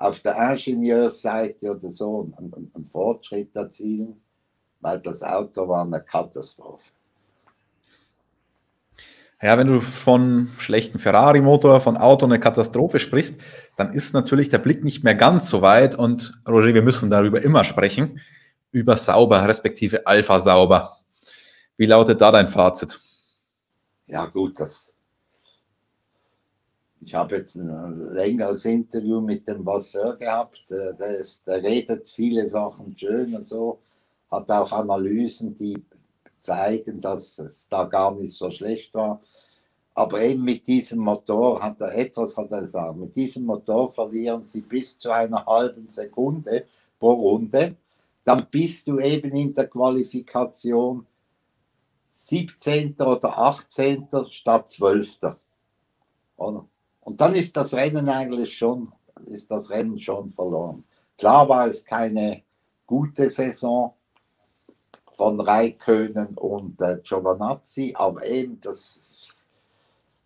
[0.00, 4.20] auf der Ingenieursseite oder so einen, einen Fortschritt erzielen,
[4.80, 6.90] weil das Auto war eine Katastrophe.
[9.42, 13.40] Ja, wenn du von schlechten Ferrari-Motor, von Auto eine Katastrophe sprichst,
[13.76, 15.96] dann ist natürlich der Blick nicht mehr ganz so weit.
[15.96, 18.20] Und Roger, wir müssen darüber immer sprechen,
[18.70, 20.98] über sauber, respektive Alpha sauber.
[21.76, 23.00] Wie lautet da dein Fazit?
[24.06, 24.89] Ja, gut, das
[27.02, 30.62] ich habe jetzt ein längeres Interview mit dem Vasseur gehabt.
[30.68, 33.78] Der, der, ist, der redet viele Sachen schön und so,
[34.30, 35.82] hat auch Analysen, die
[36.40, 39.20] zeigen, dass es da gar nicht so schlecht war.
[39.94, 44.46] Aber eben mit diesem Motor hat er etwas, hat er gesagt, mit diesem Motor verlieren
[44.46, 46.66] sie bis zu einer halben Sekunde
[46.98, 47.76] pro Runde.
[48.24, 51.06] Dann bist du eben in der Qualifikation
[52.10, 52.94] 17.
[53.00, 54.08] oder 18.
[54.30, 55.18] statt 12.
[56.36, 56.66] Oder?
[57.00, 58.92] Und dann ist das Rennen eigentlich schon,
[59.26, 60.84] ist das Rennen schon verloren.
[61.16, 62.42] Klar war es keine
[62.86, 63.94] gute Saison
[65.12, 69.28] von Raikönen und äh, Giovanazzi, aber eben das,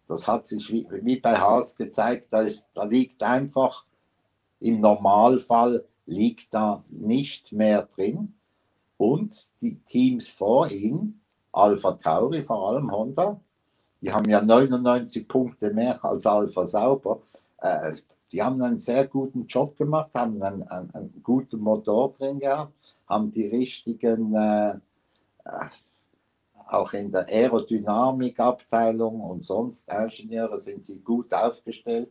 [0.07, 3.85] das hat sich wie, wie bei Haas gezeigt, da, ist, da liegt einfach
[4.61, 8.35] im Normalfall liegt da nicht mehr drin
[8.97, 11.21] und die Teams vor ihm,
[11.53, 13.41] Alpha Tauri, vor allem Honda,
[14.05, 17.23] die haben ja 99 Punkte mehr als Alpha Sauber.
[17.57, 17.93] Äh,
[18.31, 22.99] die haben einen sehr guten Job gemacht, haben einen, einen, einen guten Motor drin gehabt,
[23.09, 24.71] haben die richtigen, äh,
[25.45, 25.69] äh
[26.67, 32.11] auch in der Aerodynamikabteilung und sonst Ingenieure sind sie gut aufgestellt.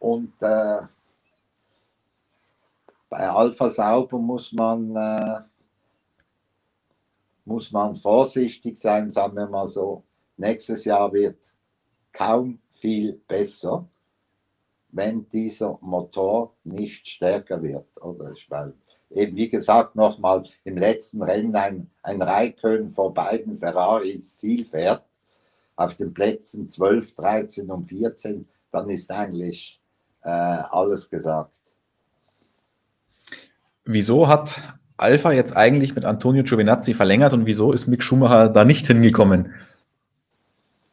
[0.00, 0.82] Und äh,
[3.08, 5.40] bei Alpha Sauber muss man, äh,
[7.44, 10.02] muss man vorsichtig sein, sagen wir mal so
[10.38, 11.38] nächstes Jahr wird
[12.12, 13.86] kaum viel besser,
[14.90, 17.86] wenn dieser Motor nicht stärker wird.
[18.00, 18.72] Oder meine,
[19.10, 24.64] eben wie gesagt, nochmal im letzten Rennen ein, ein Raikön vor beiden Ferrari ins Ziel
[24.64, 25.04] fährt,
[25.76, 29.80] auf den Plätzen 12, 13 und 14, dann ist eigentlich
[30.22, 31.54] äh, alles gesagt.
[33.84, 34.60] Wieso hat
[34.96, 39.54] Alpha jetzt eigentlich mit Antonio Giovinazzi verlängert und wieso ist Mick Schumacher da nicht hingekommen?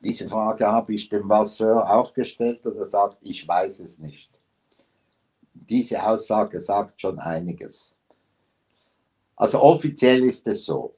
[0.06, 4.30] Diese Frage habe ich dem Vasseur auch gestellt und er sagt, ich weiß es nicht.
[5.52, 7.98] Diese Aussage sagt schon einiges.
[9.36, 10.96] Also offiziell ist es so,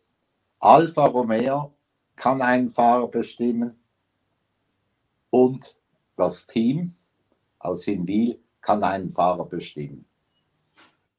[0.60, 1.74] Alfa Romeo
[2.18, 3.80] kann einen Fahrer bestimmen
[5.30, 5.78] und
[6.18, 6.94] das Team
[7.60, 10.04] aus Hinwil kann einen Fahrer bestimmen.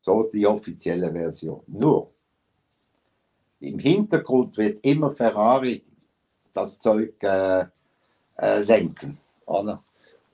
[0.02, 1.62] So die offizielle Version.
[1.66, 2.12] Nur,
[3.60, 5.82] im Hintergrund wird immer Ferrari
[6.52, 7.64] das Zeug äh,
[8.38, 9.18] äh, lenken.
[9.46, 9.84] Oder?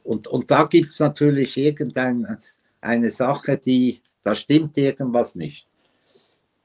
[0.03, 5.67] Und, und da gibt es natürlich irgendeine Sache, die, da stimmt irgendwas nicht.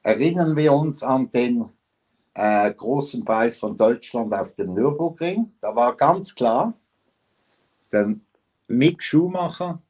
[0.02, 1.68] Erinnern wir uns an den
[2.34, 5.52] äh, großen Preis von Deutschland auf dem Nürburgring.
[5.60, 6.74] Da war ganz klar,
[7.92, 8.14] der
[8.68, 9.82] Mick Schumacher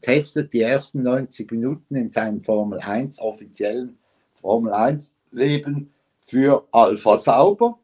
[0.00, 3.98] testet die ersten 90 Minuten in seinem Formel 1 offiziellen
[4.34, 7.78] Formel 1 Leben für Alpha Sauber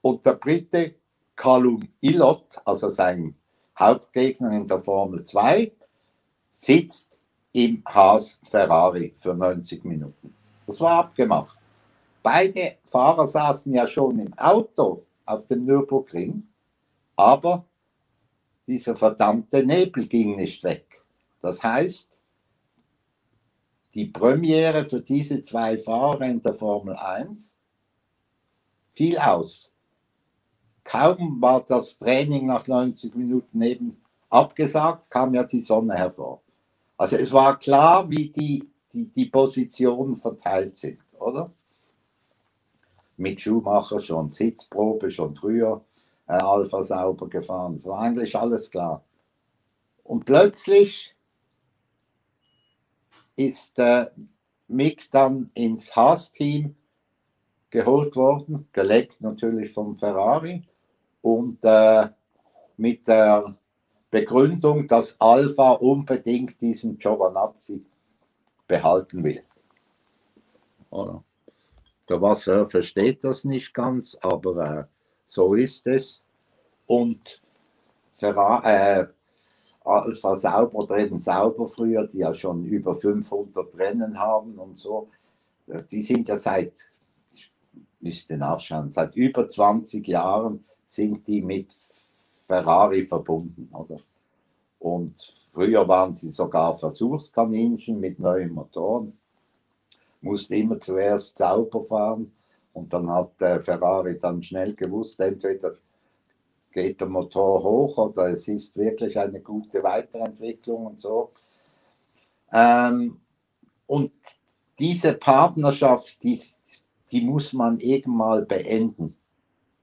[0.00, 0.94] und der Brite
[1.40, 3.34] Callum Ilott, also sein
[3.78, 5.72] Hauptgegner in der Formel 2,
[6.50, 7.18] sitzt
[7.54, 10.34] im Haas Ferrari für 90 Minuten.
[10.66, 11.56] Das war abgemacht.
[12.22, 16.46] beide Fahrer saßen ja schon im Auto auf dem Nürburgring,
[17.16, 17.64] aber
[18.66, 21.02] dieser verdammte Nebel ging nicht weg.
[21.40, 22.18] Das heißt,
[23.94, 27.56] die Premiere für diese zwei Fahrer in der Formel 1
[28.92, 29.69] fiel aus.
[30.90, 33.96] Kaum war das Training nach 90 Minuten eben
[34.28, 36.42] abgesagt, kam ja die Sonne hervor.
[36.96, 41.52] Also es war klar, wie die, die, die Positionen verteilt sind, oder?
[43.16, 45.80] Mit Schumacher schon Sitzprobe, schon früher
[46.26, 47.76] äh, Alpha sauber gefahren.
[47.76, 49.04] Es war eigentlich alles klar.
[50.02, 51.14] Und plötzlich
[53.36, 54.06] ist äh,
[54.66, 56.74] Mick dann ins Haas-Team
[57.70, 60.64] geholt worden, geleckt natürlich vom Ferrari
[61.22, 62.08] und äh,
[62.76, 63.56] mit der
[64.10, 67.84] Begründung, dass Alpha unbedingt diesen Giovanazzi
[68.66, 69.42] behalten will.
[70.90, 71.22] Oder?
[72.08, 74.84] Der Wasser versteht das nicht ganz, aber äh,
[75.26, 76.22] so ist es.
[76.86, 77.40] Und
[78.20, 79.04] äh,
[79.84, 85.08] Alpha Sauber eben Sauber früher, die ja schon über 500 Rennen haben und so,
[85.90, 86.72] die sind ja seit,
[88.00, 91.68] müsste nachschauen, seit über 20 Jahren sind die mit
[92.48, 94.00] Ferrari verbunden, oder?
[94.80, 95.14] Und
[95.52, 99.16] früher waren sie sogar Versuchskaninchen mit neuen Motoren,
[100.20, 102.32] mussten immer zuerst sauber fahren
[102.72, 105.76] und dann hat äh, Ferrari dann schnell gewusst, entweder
[106.72, 111.30] geht der Motor hoch oder es ist wirklich eine gute Weiterentwicklung und so.
[112.52, 113.20] Ähm,
[113.86, 114.12] und
[114.76, 116.40] diese Partnerschaft, die,
[117.12, 119.19] die muss man irgendwann beenden,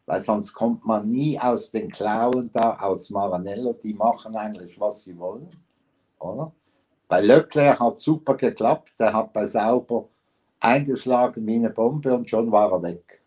[0.08, 5.04] weil sonst kommt man nie aus den Klauen da, aus Maranello, die machen eigentlich, was
[5.04, 5.50] sie wollen,
[6.18, 6.52] oder?
[7.10, 10.08] Bei Leclerc hat super geklappt, der hat bei Sauber
[10.60, 13.22] eingeschlagen wie eine Bombe und schon war er weg,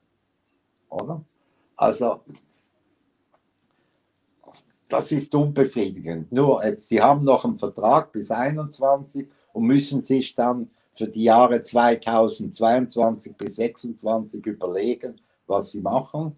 [0.89, 1.23] oder?
[1.77, 2.21] Also
[4.89, 6.33] das ist unbefriedigend.
[6.33, 11.25] Nur, jetzt, Sie haben noch einen Vertrag bis 21 und müssen sich dann für die
[11.25, 16.37] Jahre 2022 bis 2026 überlegen, was Sie machen.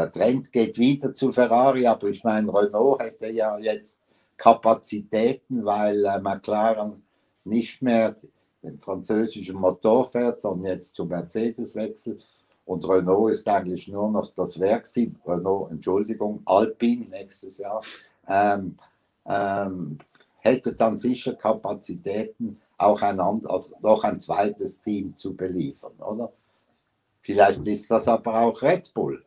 [0.00, 3.98] Der Trend geht wieder zu Ferrari, aber ich meine, Renault hätte ja jetzt
[4.38, 7.02] Kapazitäten, weil äh, McLaren
[7.44, 8.16] nicht mehr
[8.62, 12.26] den französischen Motor fährt, sondern jetzt zu Mercedes wechselt.
[12.64, 14.88] Und Renault ist eigentlich nur noch das Werk,
[15.26, 17.82] Renault, Entschuldigung, Alpine nächstes Jahr,
[18.26, 18.78] ähm,
[19.26, 19.98] ähm,
[20.38, 26.32] hätte dann sicher Kapazitäten, auch ein, also noch ein zweites Team zu beliefern, oder?
[27.20, 29.22] Vielleicht ist das aber auch Red Bull,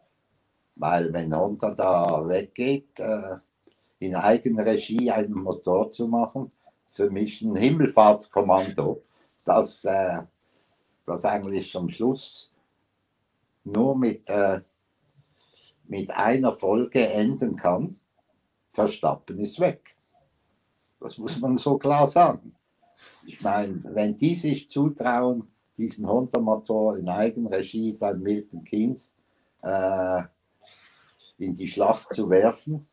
[0.75, 3.37] weil wenn Honda da weggeht, äh,
[3.99, 6.51] in Eigenregie einen Motor zu machen,
[6.87, 9.03] für mich ein Himmelfahrtskommando,
[9.45, 10.19] das, äh,
[11.05, 12.51] das eigentlich am Schluss
[13.63, 14.61] nur mit, äh,
[15.85, 17.99] mit einer Folge enden kann,
[18.69, 19.95] Verstappen ist weg.
[20.99, 22.55] Das muss man so klar sagen.
[23.25, 25.47] Ich meine, wenn die sich zutrauen,
[25.77, 29.13] diesen Honda-Motor in Eigenregie dann Milton Keynes
[29.61, 30.23] äh,
[31.43, 32.87] in die Schlacht zu werfen,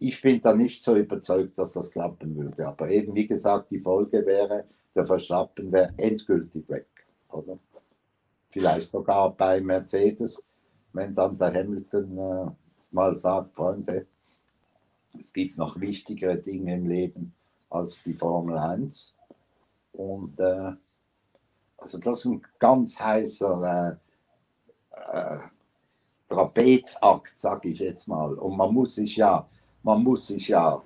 [0.00, 2.68] ich bin da nicht so überzeugt, dass das klappen würde.
[2.68, 4.64] Aber eben, wie gesagt, die Folge wäre,
[4.94, 6.86] der Verstappen wäre endgültig weg.
[7.30, 7.58] Oder?
[8.50, 10.42] vielleicht sogar bei Mercedes,
[10.92, 12.50] wenn dann der Hamilton äh,
[12.90, 14.06] mal sagt, Freunde,
[15.18, 17.34] es gibt noch wichtigere Dinge im Leben
[17.70, 19.14] als die Formel 1.
[19.92, 20.72] Und äh,
[21.76, 24.00] also das ist ein ganz heißer
[24.90, 25.38] äh, äh,
[26.28, 28.34] Trapezakt, sage ich jetzt mal.
[28.34, 29.46] Und man muss sich ja,
[29.82, 30.82] man muss sich ja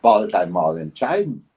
[0.00, 1.48] bald einmal entscheiden.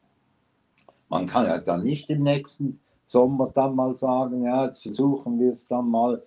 [1.10, 5.51] Man kann ja dann nicht im nächsten Sommer dann mal sagen, ja, jetzt versuchen wir
[5.51, 6.22] es dann mal,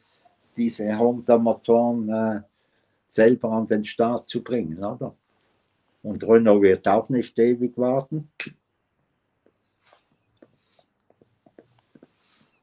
[0.57, 2.41] diese Honda-Motoren äh,
[3.09, 5.14] selber an den Start zu bringen, oder?
[6.03, 8.31] Und Renault wird auch nicht ewig warten.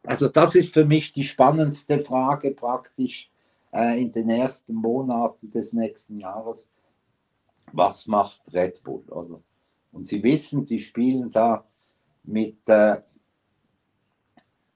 [0.03, 3.29] Also das ist für mich die spannendste Frage praktisch
[3.77, 6.67] äh, in den ersten Monaten des nächsten Jahres.
[7.71, 9.03] Was macht Red Bull?
[9.09, 9.39] Oder?
[9.91, 11.63] Und Sie wissen, die spielen da
[12.23, 12.97] mit äh,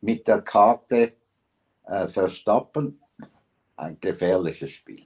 [0.01, 1.13] mit der Karte
[1.85, 2.99] äh, Verstappen
[3.75, 5.01] ein gefährliches Spiel.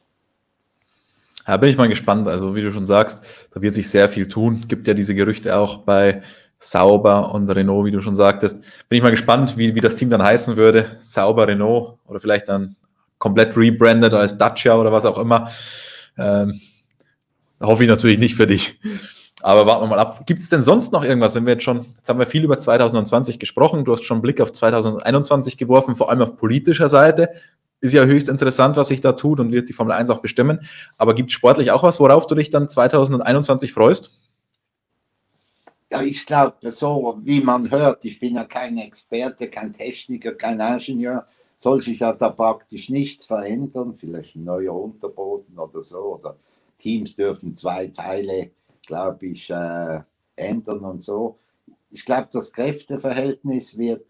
[1.46, 2.28] Da bin ich mal gespannt.
[2.28, 3.24] Also, wie du schon sagst,
[3.54, 4.66] da wird sich sehr viel tun.
[4.68, 6.24] Gibt ja diese Gerüchte auch bei
[6.58, 8.62] Sauber und Renault, wie du schon sagtest.
[8.90, 10.98] Bin ich mal gespannt, wie, wie das Team dann heißen würde.
[11.04, 12.76] Sauber Renault oder vielleicht dann
[13.18, 15.52] komplett rebranded als Dacia oder was auch immer.
[16.18, 16.62] Ähm,
[17.62, 18.80] hoffe ich natürlich nicht für dich.
[19.42, 20.26] Aber warten wir mal ab.
[20.26, 22.58] Gibt es denn sonst noch irgendwas, wenn wir jetzt schon, jetzt haben wir viel über
[22.58, 27.30] 2020 gesprochen, du hast schon einen Blick auf 2021 geworfen, vor allem auf politischer Seite.
[27.82, 30.62] Ist ja höchst interessant, was sich da tut und wird die Formel 1 auch bestimmen.
[30.98, 34.12] Aber gibt es sportlich auch was, worauf du dich dann 2021 freust?
[35.92, 40.60] Ja, ich glaube, so wie man hört, ich bin ja kein Experte, kein Techniker, kein
[40.60, 46.38] Ingenieur, soll sich ja da praktisch nichts verändern, vielleicht ein neuer Unterboden oder so, oder
[46.78, 48.52] Teams dürfen zwei Teile
[48.86, 50.02] glaube ich, äh,
[50.36, 51.40] ändern und so.
[51.90, 54.08] Ich glaube, das Kräfteverhältnis wird,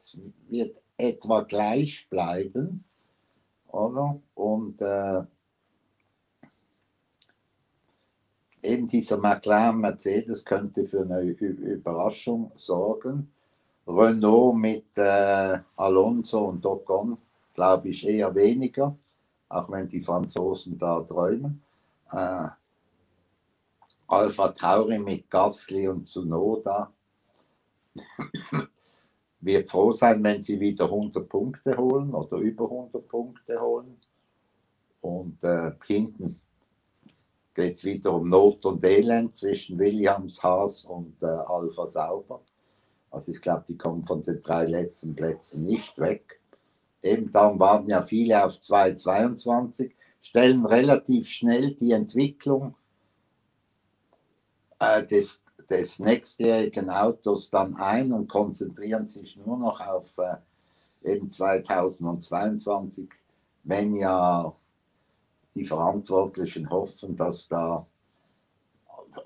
[0.50, 2.84] wird etwa gleich bleiben,
[3.68, 4.20] oder?
[4.34, 5.24] Und äh,
[8.64, 13.32] eben dieser McLaren Mercedes könnte für eine Überraschung sorgen.
[13.88, 17.18] Renault mit äh, Alonso und Ocon
[17.56, 18.96] glaube ich eher weniger,
[19.50, 21.64] auch wenn die Franzosen da träumen.
[22.12, 22.50] Äh,
[24.08, 26.94] Alpha Tauri mit Gasly und Tsunoda
[29.40, 33.98] wird froh sein, wenn sie wieder 100 Punkte holen oder über 100 Punkte holen.
[35.02, 36.40] Und äh, hinten
[37.54, 42.42] geht es wieder um Not und Elend zwischen Williams, Haas und äh, Alpha Sauber.
[43.10, 46.42] Also ich glaube, die kommen von den drei letzten Plätzen nicht weg.
[47.06, 52.74] Eben darum waren ja viele auf 2,22, stellen relativ schnell die Entwicklung
[54.80, 60.38] äh, des, des nächstjährigen Autos dann ein und konzentrieren sich nur noch auf äh,
[61.04, 63.08] eben 2022,
[63.64, 64.52] wenn ja
[65.54, 67.86] die Verantwortlichen hoffen, dass da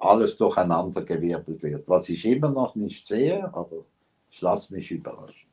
[0.01, 1.87] alles durcheinandergewirbelt wird.
[1.87, 3.85] Was ich immer noch nicht sehe, aber
[4.29, 5.49] ich lasse mich überraschen.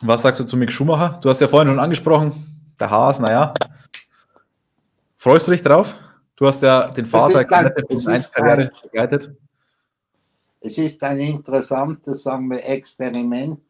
[0.00, 1.18] Was sagst du zu Mick Schumacher?
[1.20, 3.52] Du hast ja vorhin schon angesprochen, der Haas, naja.
[5.16, 5.94] Freust du dich drauf?
[6.36, 9.34] Du hast ja den Vater Karriere begleitet.
[10.60, 13.60] Es ist ein interessantes, sagen wir, Experiment.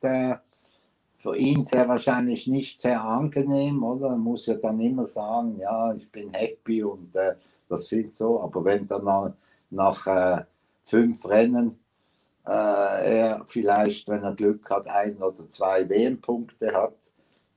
[1.21, 4.11] Für ihn sehr wahrscheinlich nicht sehr angenehm, oder?
[4.11, 7.35] Er muss ja dann immer sagen, ja, ich bin happy und äh,
[7.69, 8.41] das fehlt so.
[8.41, 9.33] Aber wenn dann nach,
[9.71, 10.45] nach äh,
[10.85, 11.77] fünf Rennen
[12.49, 16.97] äh, er vielleicht, wenn er Glück hat, ein oder zwei WM-Punkte hat,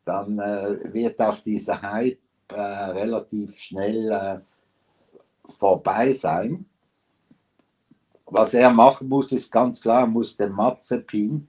[0.03, 2.19] dann äh, wird auch dieser Hype
[2.49, 4.43] äh, relativ schnell
[5.57, 6.65] vorbei sein.
[8.25, 11.47] Was er machen muss, ist ganz klar, muss den Mazepin,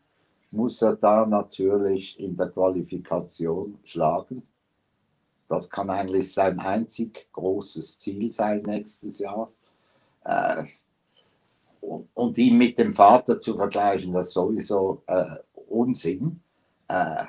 [0.51, 4.43] muss er da natürlich in der Qualifikation schlagen.
[5.49, 9.51] Das kann eigentlich sein einzig großes Ziel sein nächstes Jahr.
[11.83, 15.37] Und, und, ihn mit dem Vater zu vergleichen, das ist sowieso äh,
[15.68, 16.41] Unsinn.
[16.89, 17.24] Äh,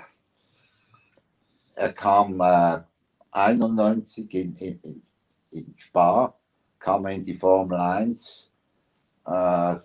[1.75, 2.79] er kam äh,
[3.31, 5.01] 91 in, in,
[5.49, 6.33] in Spa
[6.83, 8.51] kam er in die Formel 1,
[9.25, 9.75] äh,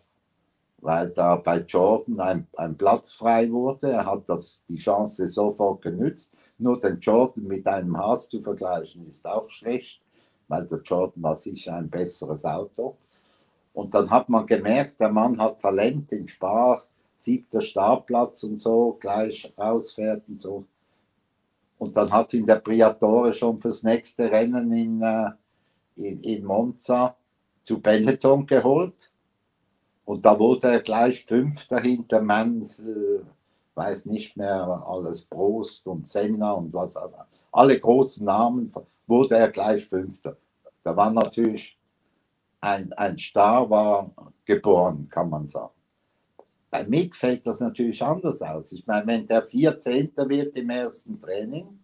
[0.81, 3.93] weil da bei Jordan ein, ein Platz frei wurde.
[3.93, 6.35] Er hat das, die Chance sofort genützt.
[6.59, 10.01] Nur den Jordan mit einem Haas zu vergleichen, ist auch schlecht,
[10.49, 12.97] weil der Jordan war sicher ein besseres Auto.
[13.79, 16.83] Und dann hat man gemerkt, der Mann hat Talent in Spar,
[17.17, 20.65] siebter Startplatz und so, gleich rausfährt und so.
[21.79, 25.31] Und dann hat ihn der Priatore schon fürs nächste Rennen in, äh,
[25.95, 27.15] in, in Monza
[27.63, 29.13] zu Benetton geholt.
[30.05, 33.25] Und da wurde er gleich Fünfter hinter Mansell,
[33.77, 36.99] weiß nicht mehr alles, Prost und Senna und was,
[37.53, 38.73] alle großen Namen,
[39.07, 40.37] wurde er gleich Fünfter.
[40.83, 41.78] Da war natürlich
[42.61, 44.11] ein, ein Star war
[44.45, 45.73] geboren, kann man sagen.
[46.71, 48.73] Bei Mick fällt das natürlich anders aus.
[48.73, 50.13] Ich meine, wenn der 14.
[50.17, 51.79] wird im ersten Training,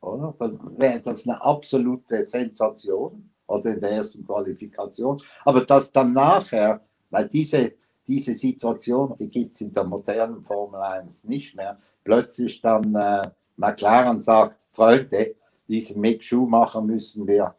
[0.00, 0.34] oder?
[0.38, 5.20] Dann wäre das eine absolute Sensation oder in der ersten Qualifikation.
[5.44, 6.80] Aber dass dann nachher,
[7.10, 7.72] weil diese,
[8.06, 13.30] diese Situation, die gibt es in der modernen Formel 1 nicht mehr, plötzlich dann äh,
[13.56, 15.36] McLaren sagt, Freunde,
[15.68, 17.54] diesen Mick Schumacher müssen wir,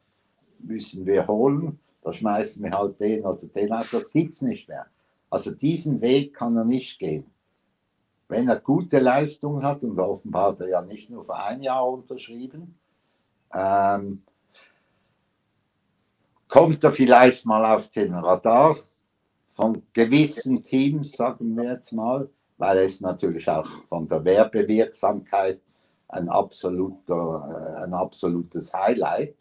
[0.59, 4.70] müssen wir holen, da schmeißen wir halt den oder den auf, das gibt es nicht
[4.70, 4.86] mehr.
[5.30, 7.26] Also diesen Weg kann er nicht gehen
[8.28, 11.88] wenn er gute Leistungen hat, und offenbar hat er ja nicht nur für ein Jahr
[11.88, 12.78] unterschrieben,
[13.53, 14.24] ähm,
[16.47, 18.78] kommt er vielleicht mal auf den Radar
[19.49, 25.62] von gewissen Teams, sagen wir jetzt mal, weil es natürlich auch von der Werbewirksamkeit
[26.08, 29.36] ein, absoluter, äh, ein absolutes Highlight.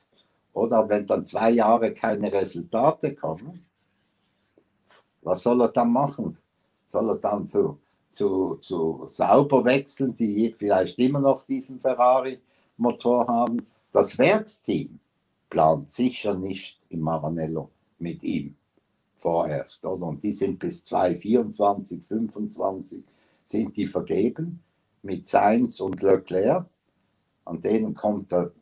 [0.54, 3.66] Oder wenn dann zwei Jahre keine Resultate kommen,
[5.22, 6.36] was soll er dann machen?
[6.86, 7.78] Soll er dann zu
[8.14, 13.66] zu, zu Sauber wechseln, die vielleicht immer noch diesen Ferrari-Motor haben.
[13.92, 15.00] Das Werksteam
[15.50, 18.56] plant sicher nicht im Maranello mit ihm.
[19.16, 19.84] vorerst.
[19.84, 20.06] Oder?
[20.06, 23.02] Und die sind bis 2024, 2025
[23.44, 24.62] sind die vergeben
[25.02, 26.66] mit Sainz und Leclerc.
[27.44, 28.52] An denen kommt er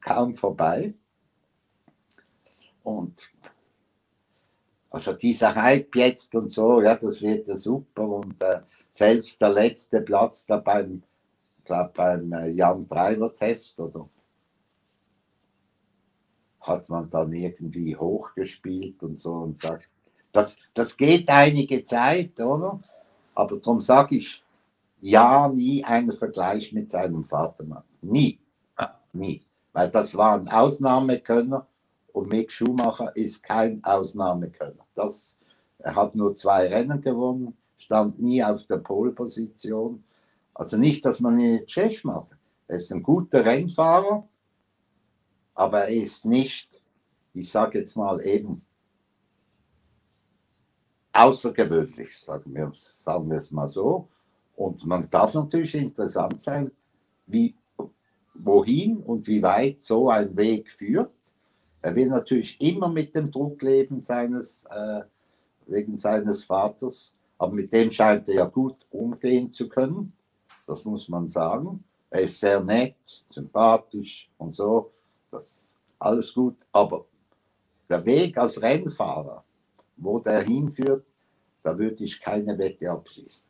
[0.00, 0.94] kaum vorbei.
[2.82, 3.30] Und
[4.90, 8.02] also dieser Hype jetzt und so, ja, das wird ja super.
[8.02, 8.60] Und äh,
[8.90, 11.02] selbst der letzte Platz da beim,
[11.64, 14.08] glaub, beim äh, Jan Driver Test oder
[16.60, 19.88] hat man dann irgendwie hochgespielt und so und sagt,
[20.32, 22.80] das, das geht einige Zeit, oder?
[23.34, 24.42] Aber darum sage ich,
[25.00, 27.88] ja, nie einen Vergleich mit seinem Vater machen.
[28.02, 28.38] Nie.
[29.12, 29.42] Nie.
[29.72, 31.66] Weil das war ein Ausnahmekönner
[32.12, 34.86] und Mick Schumacher ist kein Ausnahmekönner.
[34.94, 35.38] Das,
[35.78, 40.04] er hat nur zwei Rennen gewonnen, stand nie auf der Polposition.
[40.54, 42.36] Also nicht, dass man ihn schlecht macht.
[42.68, 44.28] Er ist ein guter Rennfahrer,
[45.54, 46.82] aber er ist nicht,
[47.34, 48.64] ich sage jetzt mal eben,
[51.12, 54.08] außergewöhnlich, sagen wir, sagen wir es mal so.
[54.56, 56.70] Und man darf natürlich interessant sein,
[57.26, 57.54] wie,
[58.34, 61.14] wohin und wie weit so ein Weg führt.
[61.82, 65.02] Er will natürlich immer mit dem Druck leben seines, äh,
[65.66, 70.12] wegen seines Vaters, aber mit dem scheint er ja gut umgehen zu können.
[70.66, 71.82] Das muss man sagen.
[72.10, 74.92] Er ist sehr nett, sympathisch und so.
[75.30, 76.56] Das ist alles gut.
[76.72, 77.06] Aber
[77.88, 79.44] der Weg als Rennfahrer,
[79.96, 81.06] wo der hinführt,
[81.62, 83.46] da würde ich keine Wette abschließen.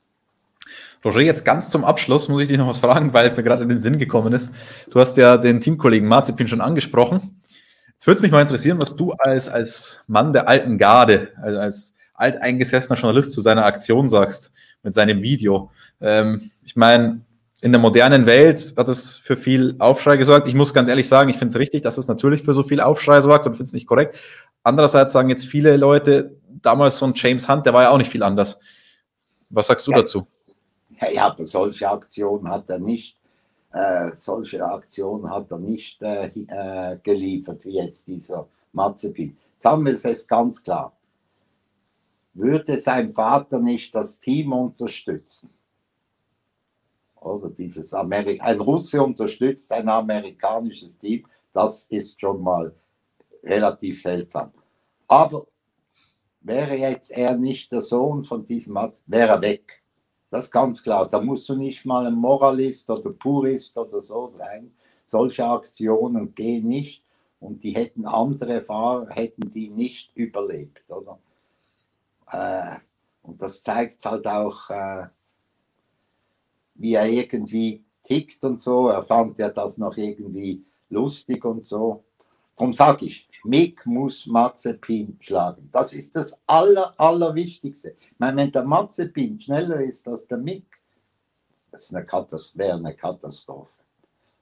[1.04, 3.62] Roger, jetzt ganz zum Abschluss muss ich dich noch was fragen, weil es mir gerade
[3.62, 4.50] in den Sinn gekommen ist.
[4.90, 7.39] Du hast ja den Teamkollegen Marzipin schon angesprochen.
[8.00, 11.58] Jetzt würde es mich mal interessieren, was du als, als Mann der alten Garde, also
[11.58, 15.70] als alteingesessener Journalist zu seiner Aktion sagst, mit seinem Video.
[16.00, 17.20] Ähm, ich meine,
[17.60, 20.48] in der modernen Welt hat es für viel Aufschrei gesorgt.
[20.48, 22.80] Ich muss ganz ehrlich sagen, ich finde es richtig, dass es natürlich für so viel
[22.80, 24.16] Aufschrei sorgt und finde es nicht korrekt.
[24.62, 28.10] Andererseits sagen jetzt viele Leute, damals so ein James Hunt, der war ja auch nicht
[28.10, 28.58] viel anders.
[29.50, 29.98] Was sagst du ja.
[29.98, 30.26] dazu?
[31.12, 33.18] Ja, aber solche Aktionen hat er nicht,
[33.72, 39.36] äh, solche Aktionen hat er nicht äh, äh, geliefert, wie jetzt dieser Mazepin.
[39.56, 40.92] Sagen wir es ganz klar.
[42.34, 45.50] Würde sein Vater nicht das Team unterstützen,
[47.20, 52.74] oder dieses Amerik ein Russe unterstützt ein amerikanisches Team, das ist schon mal
[53.42, 54.52] relativ seltsam.
[55.08, 55.46] Aber
[56.40, 59.79] wäre jetzt er nicht der Sohn von diesem Mann, wäre er weg.
[60.30, 61.08] Das ist ganz klar.
[61.08, 64.72] Da musst du nicht mal ein Moralist oder Purist oder so sein.
[65.04, 67.02] Solche Aktionen gehen nicht
[67.40, 71.18] und die hätten andere Fahrer, hätten die nicht überlebt, oder?
[72.30, 72.76] Äh,
[73.22, 75.08] und das zeigt halt auch, äh,
[76.74, 78.88] wie er irgendwie tickt und so.
[78.88, 82.04] Er fand ja das noch irgendwie lustig und so.
[82.56, 85.68] Darum sage ich, Mick muss Mazepin schlagen.
[85.72, 87.96] Das ist das Aller, Allerwichtigste.
[88.00, 90.66] Ich meine, wenn der Mazepin schneller ist als der Mick,
[91.70, 92.04] das eine
[92.54, 93.80] wäre eine Katastrophe.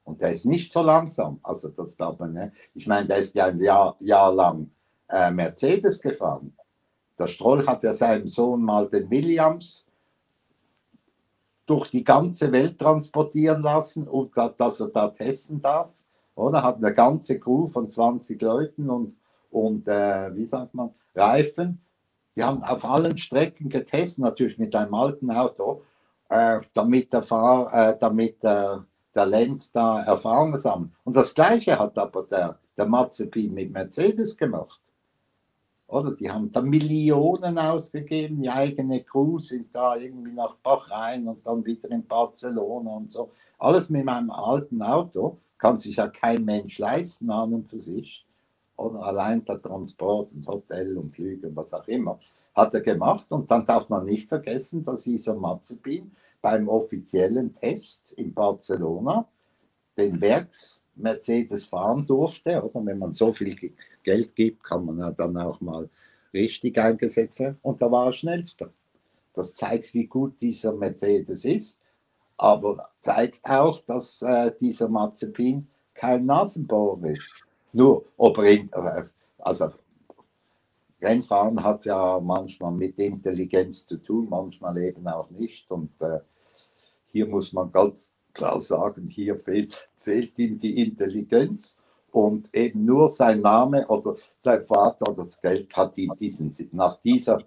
[0.03, 1.39] Und der ist nicht so langsam.
[1.43, 2.51] Also das darf man, ne?
[2.73, 4.71] Ich meine, der ist ja ein Jahr, Jahr lang
[5.07, 6.55] äh, Mercedes gefahren.
[7.17, 9.85] Der Stroll hat ja seinem Sohn mal den Williams
[11.65, 15.91] durch die ganze Welt transportieren lassen, und dass er da testen darf.
[16.39, 19.17] Oder hat eine ganze Crew von 20 Leuten und,
[19.51, 21.81] und äh, wie sagt man, Reifen.
[22.35, 25.83] Die haben auf allen Strecken getestet, natürlich mit einem alten Auto,
[26.29, 28.77] äh, damit der Fahrer, äh, damit äh,
[29.13, 30.91] der Lenz da Erfahrung sammelt.
[31.03, 34.79] Und das Gleiche hat aber der, der Mazepin mit Mercedes gemacht.
[35.87, 41.45] Oder die haben da Millionen ausgegeben, die eigene Crew sind da irgendwie nach Bahrain und
[41.45, 43.29] dann wieder in Barcelona und so.
[43.57, 48.25] Alles mit meinem alten Auto kann sich ja kein Mensch leisten an und für sich.
[48.77, 52.17] Oder allein der Transport und Hotel und Flüge und was auch immer.
[52.55, 58.13] Hat er gemacht und dann darf man nicht vergessen, dass dieser Mazepin beim offiziellen Test
[58.13, 59.27] in Barcelona
[59.97, 62.63] den Werks Mercedes fahren durfte.
[62.63, 65.89] Oder wenn man so viel Geld gibt, kann man ja dann auch mal
[66.33, 67.57] richtig eingesetzt werden.
[67.61, 68.71] Und da war er schnellster.
[69.33, 71.79] Das zeigt, wie gut dieser Mercedes ist,
[72.39, 77.33] aber zeigt auch, dass äh, dieser Mazepin kein Nasenbohrer ist.
[77.73, 79.03] Nur, ob er, äh,
[79.39, 79.71] also
[81.01, 85.69] Rennfahren hat ja manchmal mit Intelligenz zu tun, manchmal eben auch nicht.
[85.69, 86.19] Und äh,
[87.11, 91.77] hier muss man ganz klar sagen, hier fehlt, fehlt ihm die Intelligenz
[92.11, 97.39] und eben nur sein Name oder sein Vater das Geld hat ihn diesen, nach dieser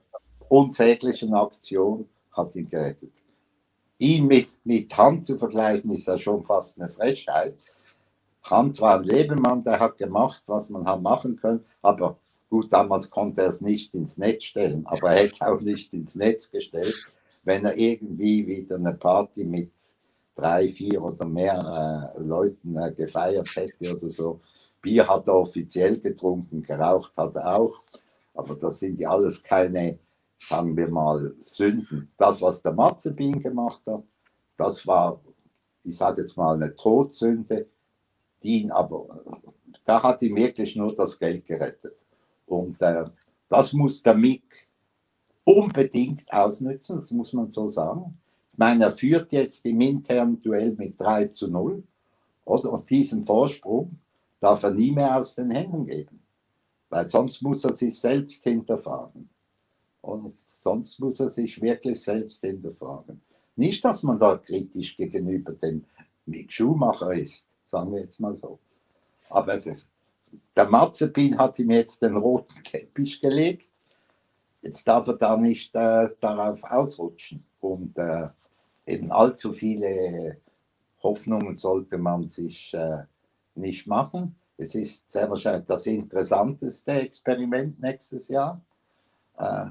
[0.51, 3.23] unsäglichen Aktion hat ihn gerettet.
[4.03, 7.55] Ihn mit, mit Hand zu vergleichen, ist ja schon fast eine Frechheit.
[8.43, 12.17] Hand war ein Lebemann, der hat gemacht, was man hat machen können, aber
[12.53, 15.91] Gut, damals konnte er es nicht ins Netz stellen, aber er hätte es auch nicht
[15.95, 16.95] ins Netz gestellt,
[17.45, 19.71] wenn er irgendwie wieder eine Party mit
[20.35, 24.41] drei, vier oder mehr äh, Leuten äh, gefeiert hätte oder so.
[24.83, 27.83] Bier hat er offiziell getrunken, geraucht hat er auch,
[28.35, 29.99] aber das sind ja alles keine,
[30.49, 32.11] sagen wir mal, Sünden.
[32.17, 34.03] Das, was der Matzebin gemacht hat,
[34.57, 35.21] das war,
[35.85, 37.67] ich sage jetzt mal, eine Todsünde,
[38.43, 39.07] die ihn aber,
[39.85, 41.97] da hat ihm wirklich nur das Geld gerettet.
[42.47, 43.05] Und äh,
[43.49, 44.43] das muss der Mick
[45.45, 48.19] unbedingt ausnützen, das muss man so sagen.
[48.53, 51.83] Ich meine, er führt jetzt im internen Duell mit 3 zu 0.
[52.45, 52.73] Oder?
[52.73, 53.99] Und diesen Vorsprung
[54.41, 56.21] darf er nie mehr aus den Händen geben.
[56.91, 59.31] Weil sonst muss er sich selbst hinterfragen.
[60.03, 63.23] Und sonst muss er sich wirklich selbst hinterfragen.
[63.57, 65.85] Nicht, dass man da kritisch gegenüber dem
[66.27, 68.59] Mick Schumacher ist, sagen wir jetzt mal so.
[69.31, 69.89] Aber ist,
[70.55, 73.69] der Mazepin hat ihm jetzt den roten Teppich gelegt.
[74.61, 77.45] Jetzt darf er da nicht äh, darauf ausrutschen.
[77.61, 78.29] Und äh,
[78.87, 80.39] eben allzu viele
[81.03, 83.05] Hoffnungen sollte man sich äh,
[83.55, 84.37] nicht machen.
[84.57, 88.61] Es ist sehr wahrscheinlich das interessanteste Experiment nächstes Jahr
[89.39, 89.67] äh,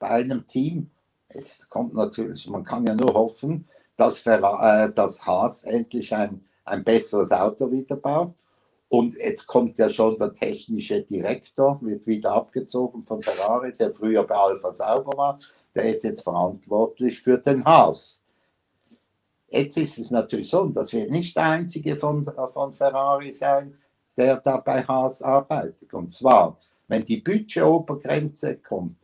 [0.00, 0.90] bei einem Team.
[1.32, 6.44] Jetzt kommt natürlich, man kann ja nur hoffen, dass, Ferra äh, dass Haas endlich ein,
[6.64, 8.34] ein besseres Auto wieder baut.
[8.88, 14.26] Und jetzt kommt ja schon der technische Direktor, wird wieder abgezogen von Ferrari, der früher
[14.26, 15.38] bei Alfa Sauber war.
[15.76, 18.20] Der ist jetzt verantwortlich für den Haas.
[19.48, 23.76] Jetzt ist es natürlich so, und das wird nicht der einzige von, von Ferrari sein,
[24.16, 25.94] der da bei Haas arbeitet.
[25.94, 28.99] Und zwar, wenn die Budgetobergrenze kommt,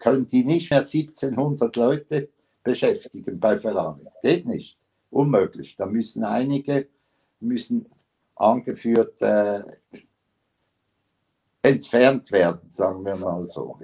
[0.00, 2.28] können die nicht mehr 1700 Leute
[2.64, 4.00] beschäftigen bei Ferrari.
[4.22, 4.76] Geht nicht.
[5.10, 5.76] Unmöglich.
[5.76, 6.88] Da müssen einige
[7.38, 7.86] müssen
[8.34, 9.62] angeführt äh,
[11.62, 13.78] entfernt werden, sagen wir mal so.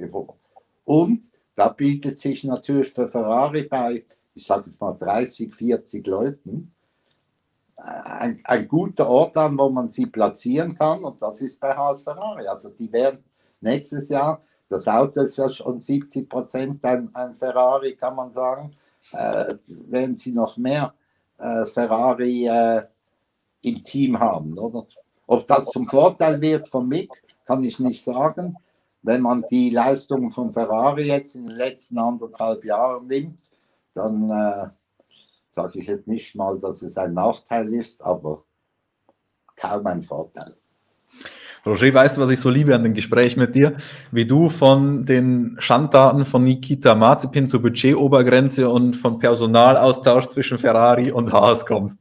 [0.85, 4.05] Und da bietet sich natürlich für Ferrari bei
[4.37, 6.73] ich sage jetzt mal 30, 40 Leuten,
[7.77, 12.03] ein, ein, guter Ort an, wo man sie platzieren kann und das ist bei Haas
[12.03, 12.47] Ferrari.
[12.47, 13.25] Also die werden
[13.61, 18.73] nächstes Jahr, das Auto ist ja schon 70 Prozent ein, ein, Ferrari, kann man sagen,
[19.13, 20.93] äh, werden sie noch mehr
[21.39, 22.83] äh, Ferrari äh,
[23.63, 24.59] im Team haben.
[24.59, 24.87] Oder?
[25.27, 27.11] Ob das zum Vorteil wird von Mick,
[27.45, 28.57] kann ich nicht sagen.
[29.03, 33.39] Wenn man die Leistungen von Ferrari jetzt in den letzten anderthalb Jahren nimmt,
[33.95, 34.69] dann äh,
[35.51, 38.45] sage ich jetzt nicht mal, dass es ein Nachteil ist, aber
[39.55, 40.57] kaum ein Vorteil.
[41.67, 43.77] Roger, weißt du, was ich so liebe an dem Gespräch mit dir?
[44.13, 51.11] Wie du von den Schanddaten von Nikita Mazepin zur Budgetobergrenze und vom Personalaustausch zwischen Ferrari
[51.11, 51.99] und Haas kommst.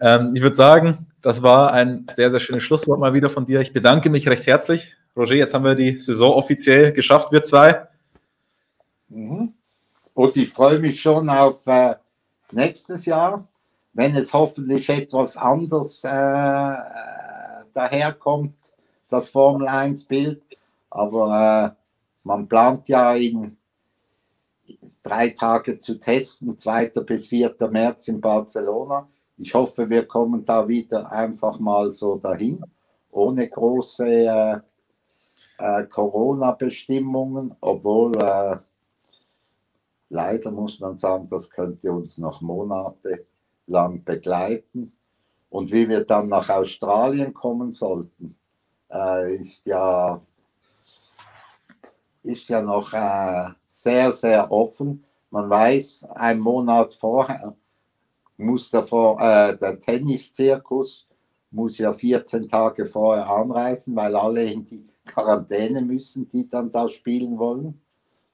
[0.00, 3.60] Ähm, ich würde sagen, das war ein sehr, sehr schönes Schlusswort mal wieder von dir.
[3.60, 4.94] Ich bedanke mich recht herzlich.
[5.16, 7.88] Roger, jetzt haben wir die Saison offiziell geschafft, wir zwei.
[9.08, 9.52] Mhm.
[10.14, 11.96] Und ich freue mich schon auf äh,
[12.52, 13.48] nächstes Jahr,
[13.94, 16.76] wenn es hoffentlich etwas anders äh, äh
[17.76, 18.54] daherkommt,
[19.08, 20.42] das Formel 1 Bild.
[20.90, 21.82] Aber äh,
[22.24, 23.56] man plant ja in
[25.02, 26.88] drei Tage zu testen, 2.
[27.06, 27.54] bis 4.
[27.70, 29.08] März in Barcelona.
[29.38, 32.64] Ich hoffe, wir kommen da wieder einfach mal so dahin,
[33.10, 34.58] ohne große äh,
[35.58, 38.56] äh, Corona-Bestimmungen, obwohl äh,
[40.08, 44.92] Leider muss man sagen, das könnte uns noch monatelang begleiten.
[45.50, 48.36] Und wie wir dann nach Australien kommen sollten,
[48.90, 50.20] äh, ist, ja,
[52.22, 55.04] ist ja noch äh, sehr, sehr offen.
[55.30, 57.54] Man weiß, ein Monat vorher
[58.36, 61.06] muss der, äh, der Tenniszirkus
[61.50, 66.88] muss ja 14 Tage vorher anreisen, weil alle in die Quarantäne müssen, die dann da
[66.88, 67.80] spielen wollen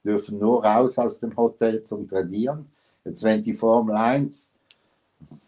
[0.05, 2.71] dürfen nur raus aus dem Hotel zum Trainieren.
[3.05, 4.51] Jetzt, wenn die Formel 1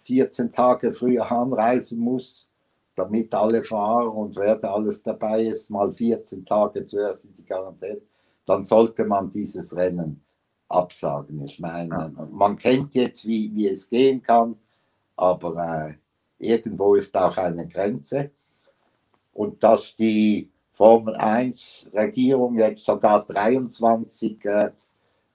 [0.02, 2.48] 14 Tage früher anreisen muss,
[2.94, 7.44] damit alle Fahrer und wer da alles dabei ist, mal 14 Tage zuerst in die
[7.44, 8.00] Quarantäne,
[8.46, 10.22] dann sollte man dieses Rennen
[10.68, 11.44] absagen.
[11.44, 14.56] Ich meine, man kennt jetzt, wie, wie es gehen kann,
[15.16, 15.94] aber äh,
[16.38, 18.30] irgendwo ist auch eine Grenze.
[19.32, 24.70] Und dass die Formel 1 Regierung jetzt sogar 23 äh,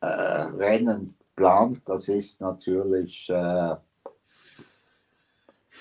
[0.02, 3.76] äh, Rennen plant, das ist natürlich äh,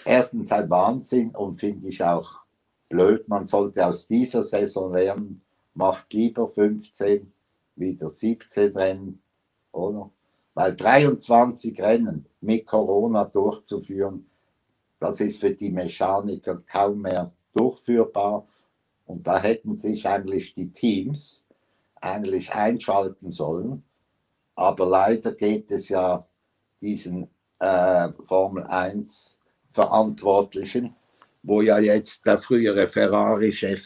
[0.05, 2.40] erstens ein Wahnsinn und finde ich auch
[2.88, 3.28] blöd.
[3.28, 5.42] Man sollte aus dieser Saison lernen,
[5.74, 7.32] macht lieber 15,
[7.76, 9.22] wieder 17 Rennen,
[9.72, 10.11] oder?
[10.55, 14.28] Weil 23 Rennen mit Corona durchzuführen,
[14.99, 18.46] das ist für die Mechaniker kaum mehr durchführbar.
[19.07, 21.44] Und da hätten sich eigentlich die Teams
[22.01, 23.84] eigentlich einschalten sollen.
[24.55, 26.26] Aber leider geht es ja
[26.80, 27.28] diesen
[27.61, 29.38] äh, Formel 1
[29.70, 30.94] Verantwortlichen,
[31.42, 33.84] wo ja jetzt der frühere Ferrari-Chef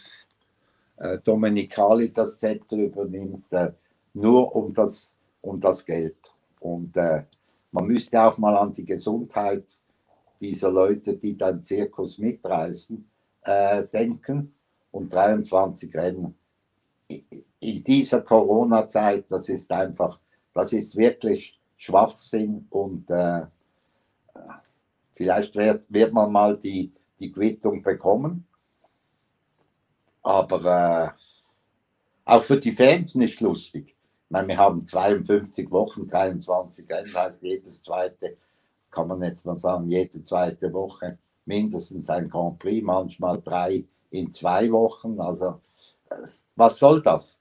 [0.97, 3.73] äh, Domenicali das Zepter übernimmt, äh,
[4.15, 6.17] nur um das, um das Geld.
[6.61, 7.25] Und äh,
[7.73, 9.65] man müsste auch mal an die Gesundheit
[10.41, 13.09] dieser Leute, die dann Zirkus mitreißen,
[13.45, 14.55] äh, denken
[14.91, 16.35] und 23 Rennen.
[17.61, 20.19] In dieser Corona-Zeit, das ist einfach,
[20.55, 23.47] das ist wirklich Schwachsinn und äh,
[25.23, 28.45] vielleicht wird, wird man mal die, die Quittung bekommen.
[30.25, 31.11] Aber äh,
[32.25, 33.89] auch für die Fans nicht lustig.
[33.91, 38.37] Ich meine, wir haben 52 Wochen, 23 Rennen, heißt jedes zweite,
[38.91, 44.33] kann man jetzt mal sagen, jede zweite Woche mindestens ein Grand Prix, manchmal drei in
[44.33, 45.21] zwei Wochen.
[45.21, 45.61] Also,
[46.11, 46.17] äh,
[46.57, 47.41] was soll das?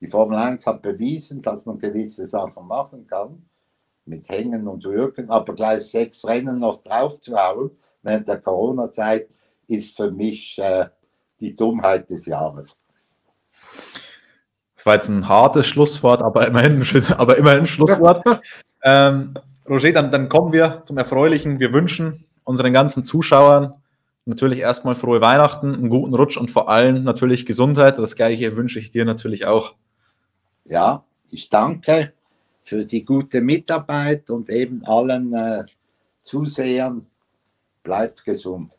[0.00, 3.48] Die Formel 1 hat bewiesen, dass man gewisse Sachen machen kann,
[4.06, 7.70] mit Hängen und Würgen, aber gleich sechs Rennen noch drauf zu hauen
[8.02, 9.28] während der Corona-Zeit
[9.66, 10.86] ist für mich äh,
[11.40, 12.70] die Dummheit des Jahres.
[14.76, 16.84] Das war jetzt ein hartes Schlusswort, aber immerhin,
[17.16, 18.22] aber immerhin ein Schlusswort.
[18.82, 19.34] ähm,
[19.68, 21.58] Roger, dann, dann kommen wir zum Erfreulichen.
[21.58, 23.74] Wir wünschen unseren ganzen Zuschauern
[24.26, 27.98] natürlich erstmal frohe Weihnachten, einen guten Rutsch und vor allem natürlich Gesundheit.
[27.98, 29.74] Das gleiche wünsche ich dir natürlich auch.
[30.64, 32.12] Ja, ich danke
[32.64, 35.64] für die gute Mitarbeit und eben allen äh,
[36.22, 37.06] Zusehern.
[37.82, 38.78] Bleibt gesund.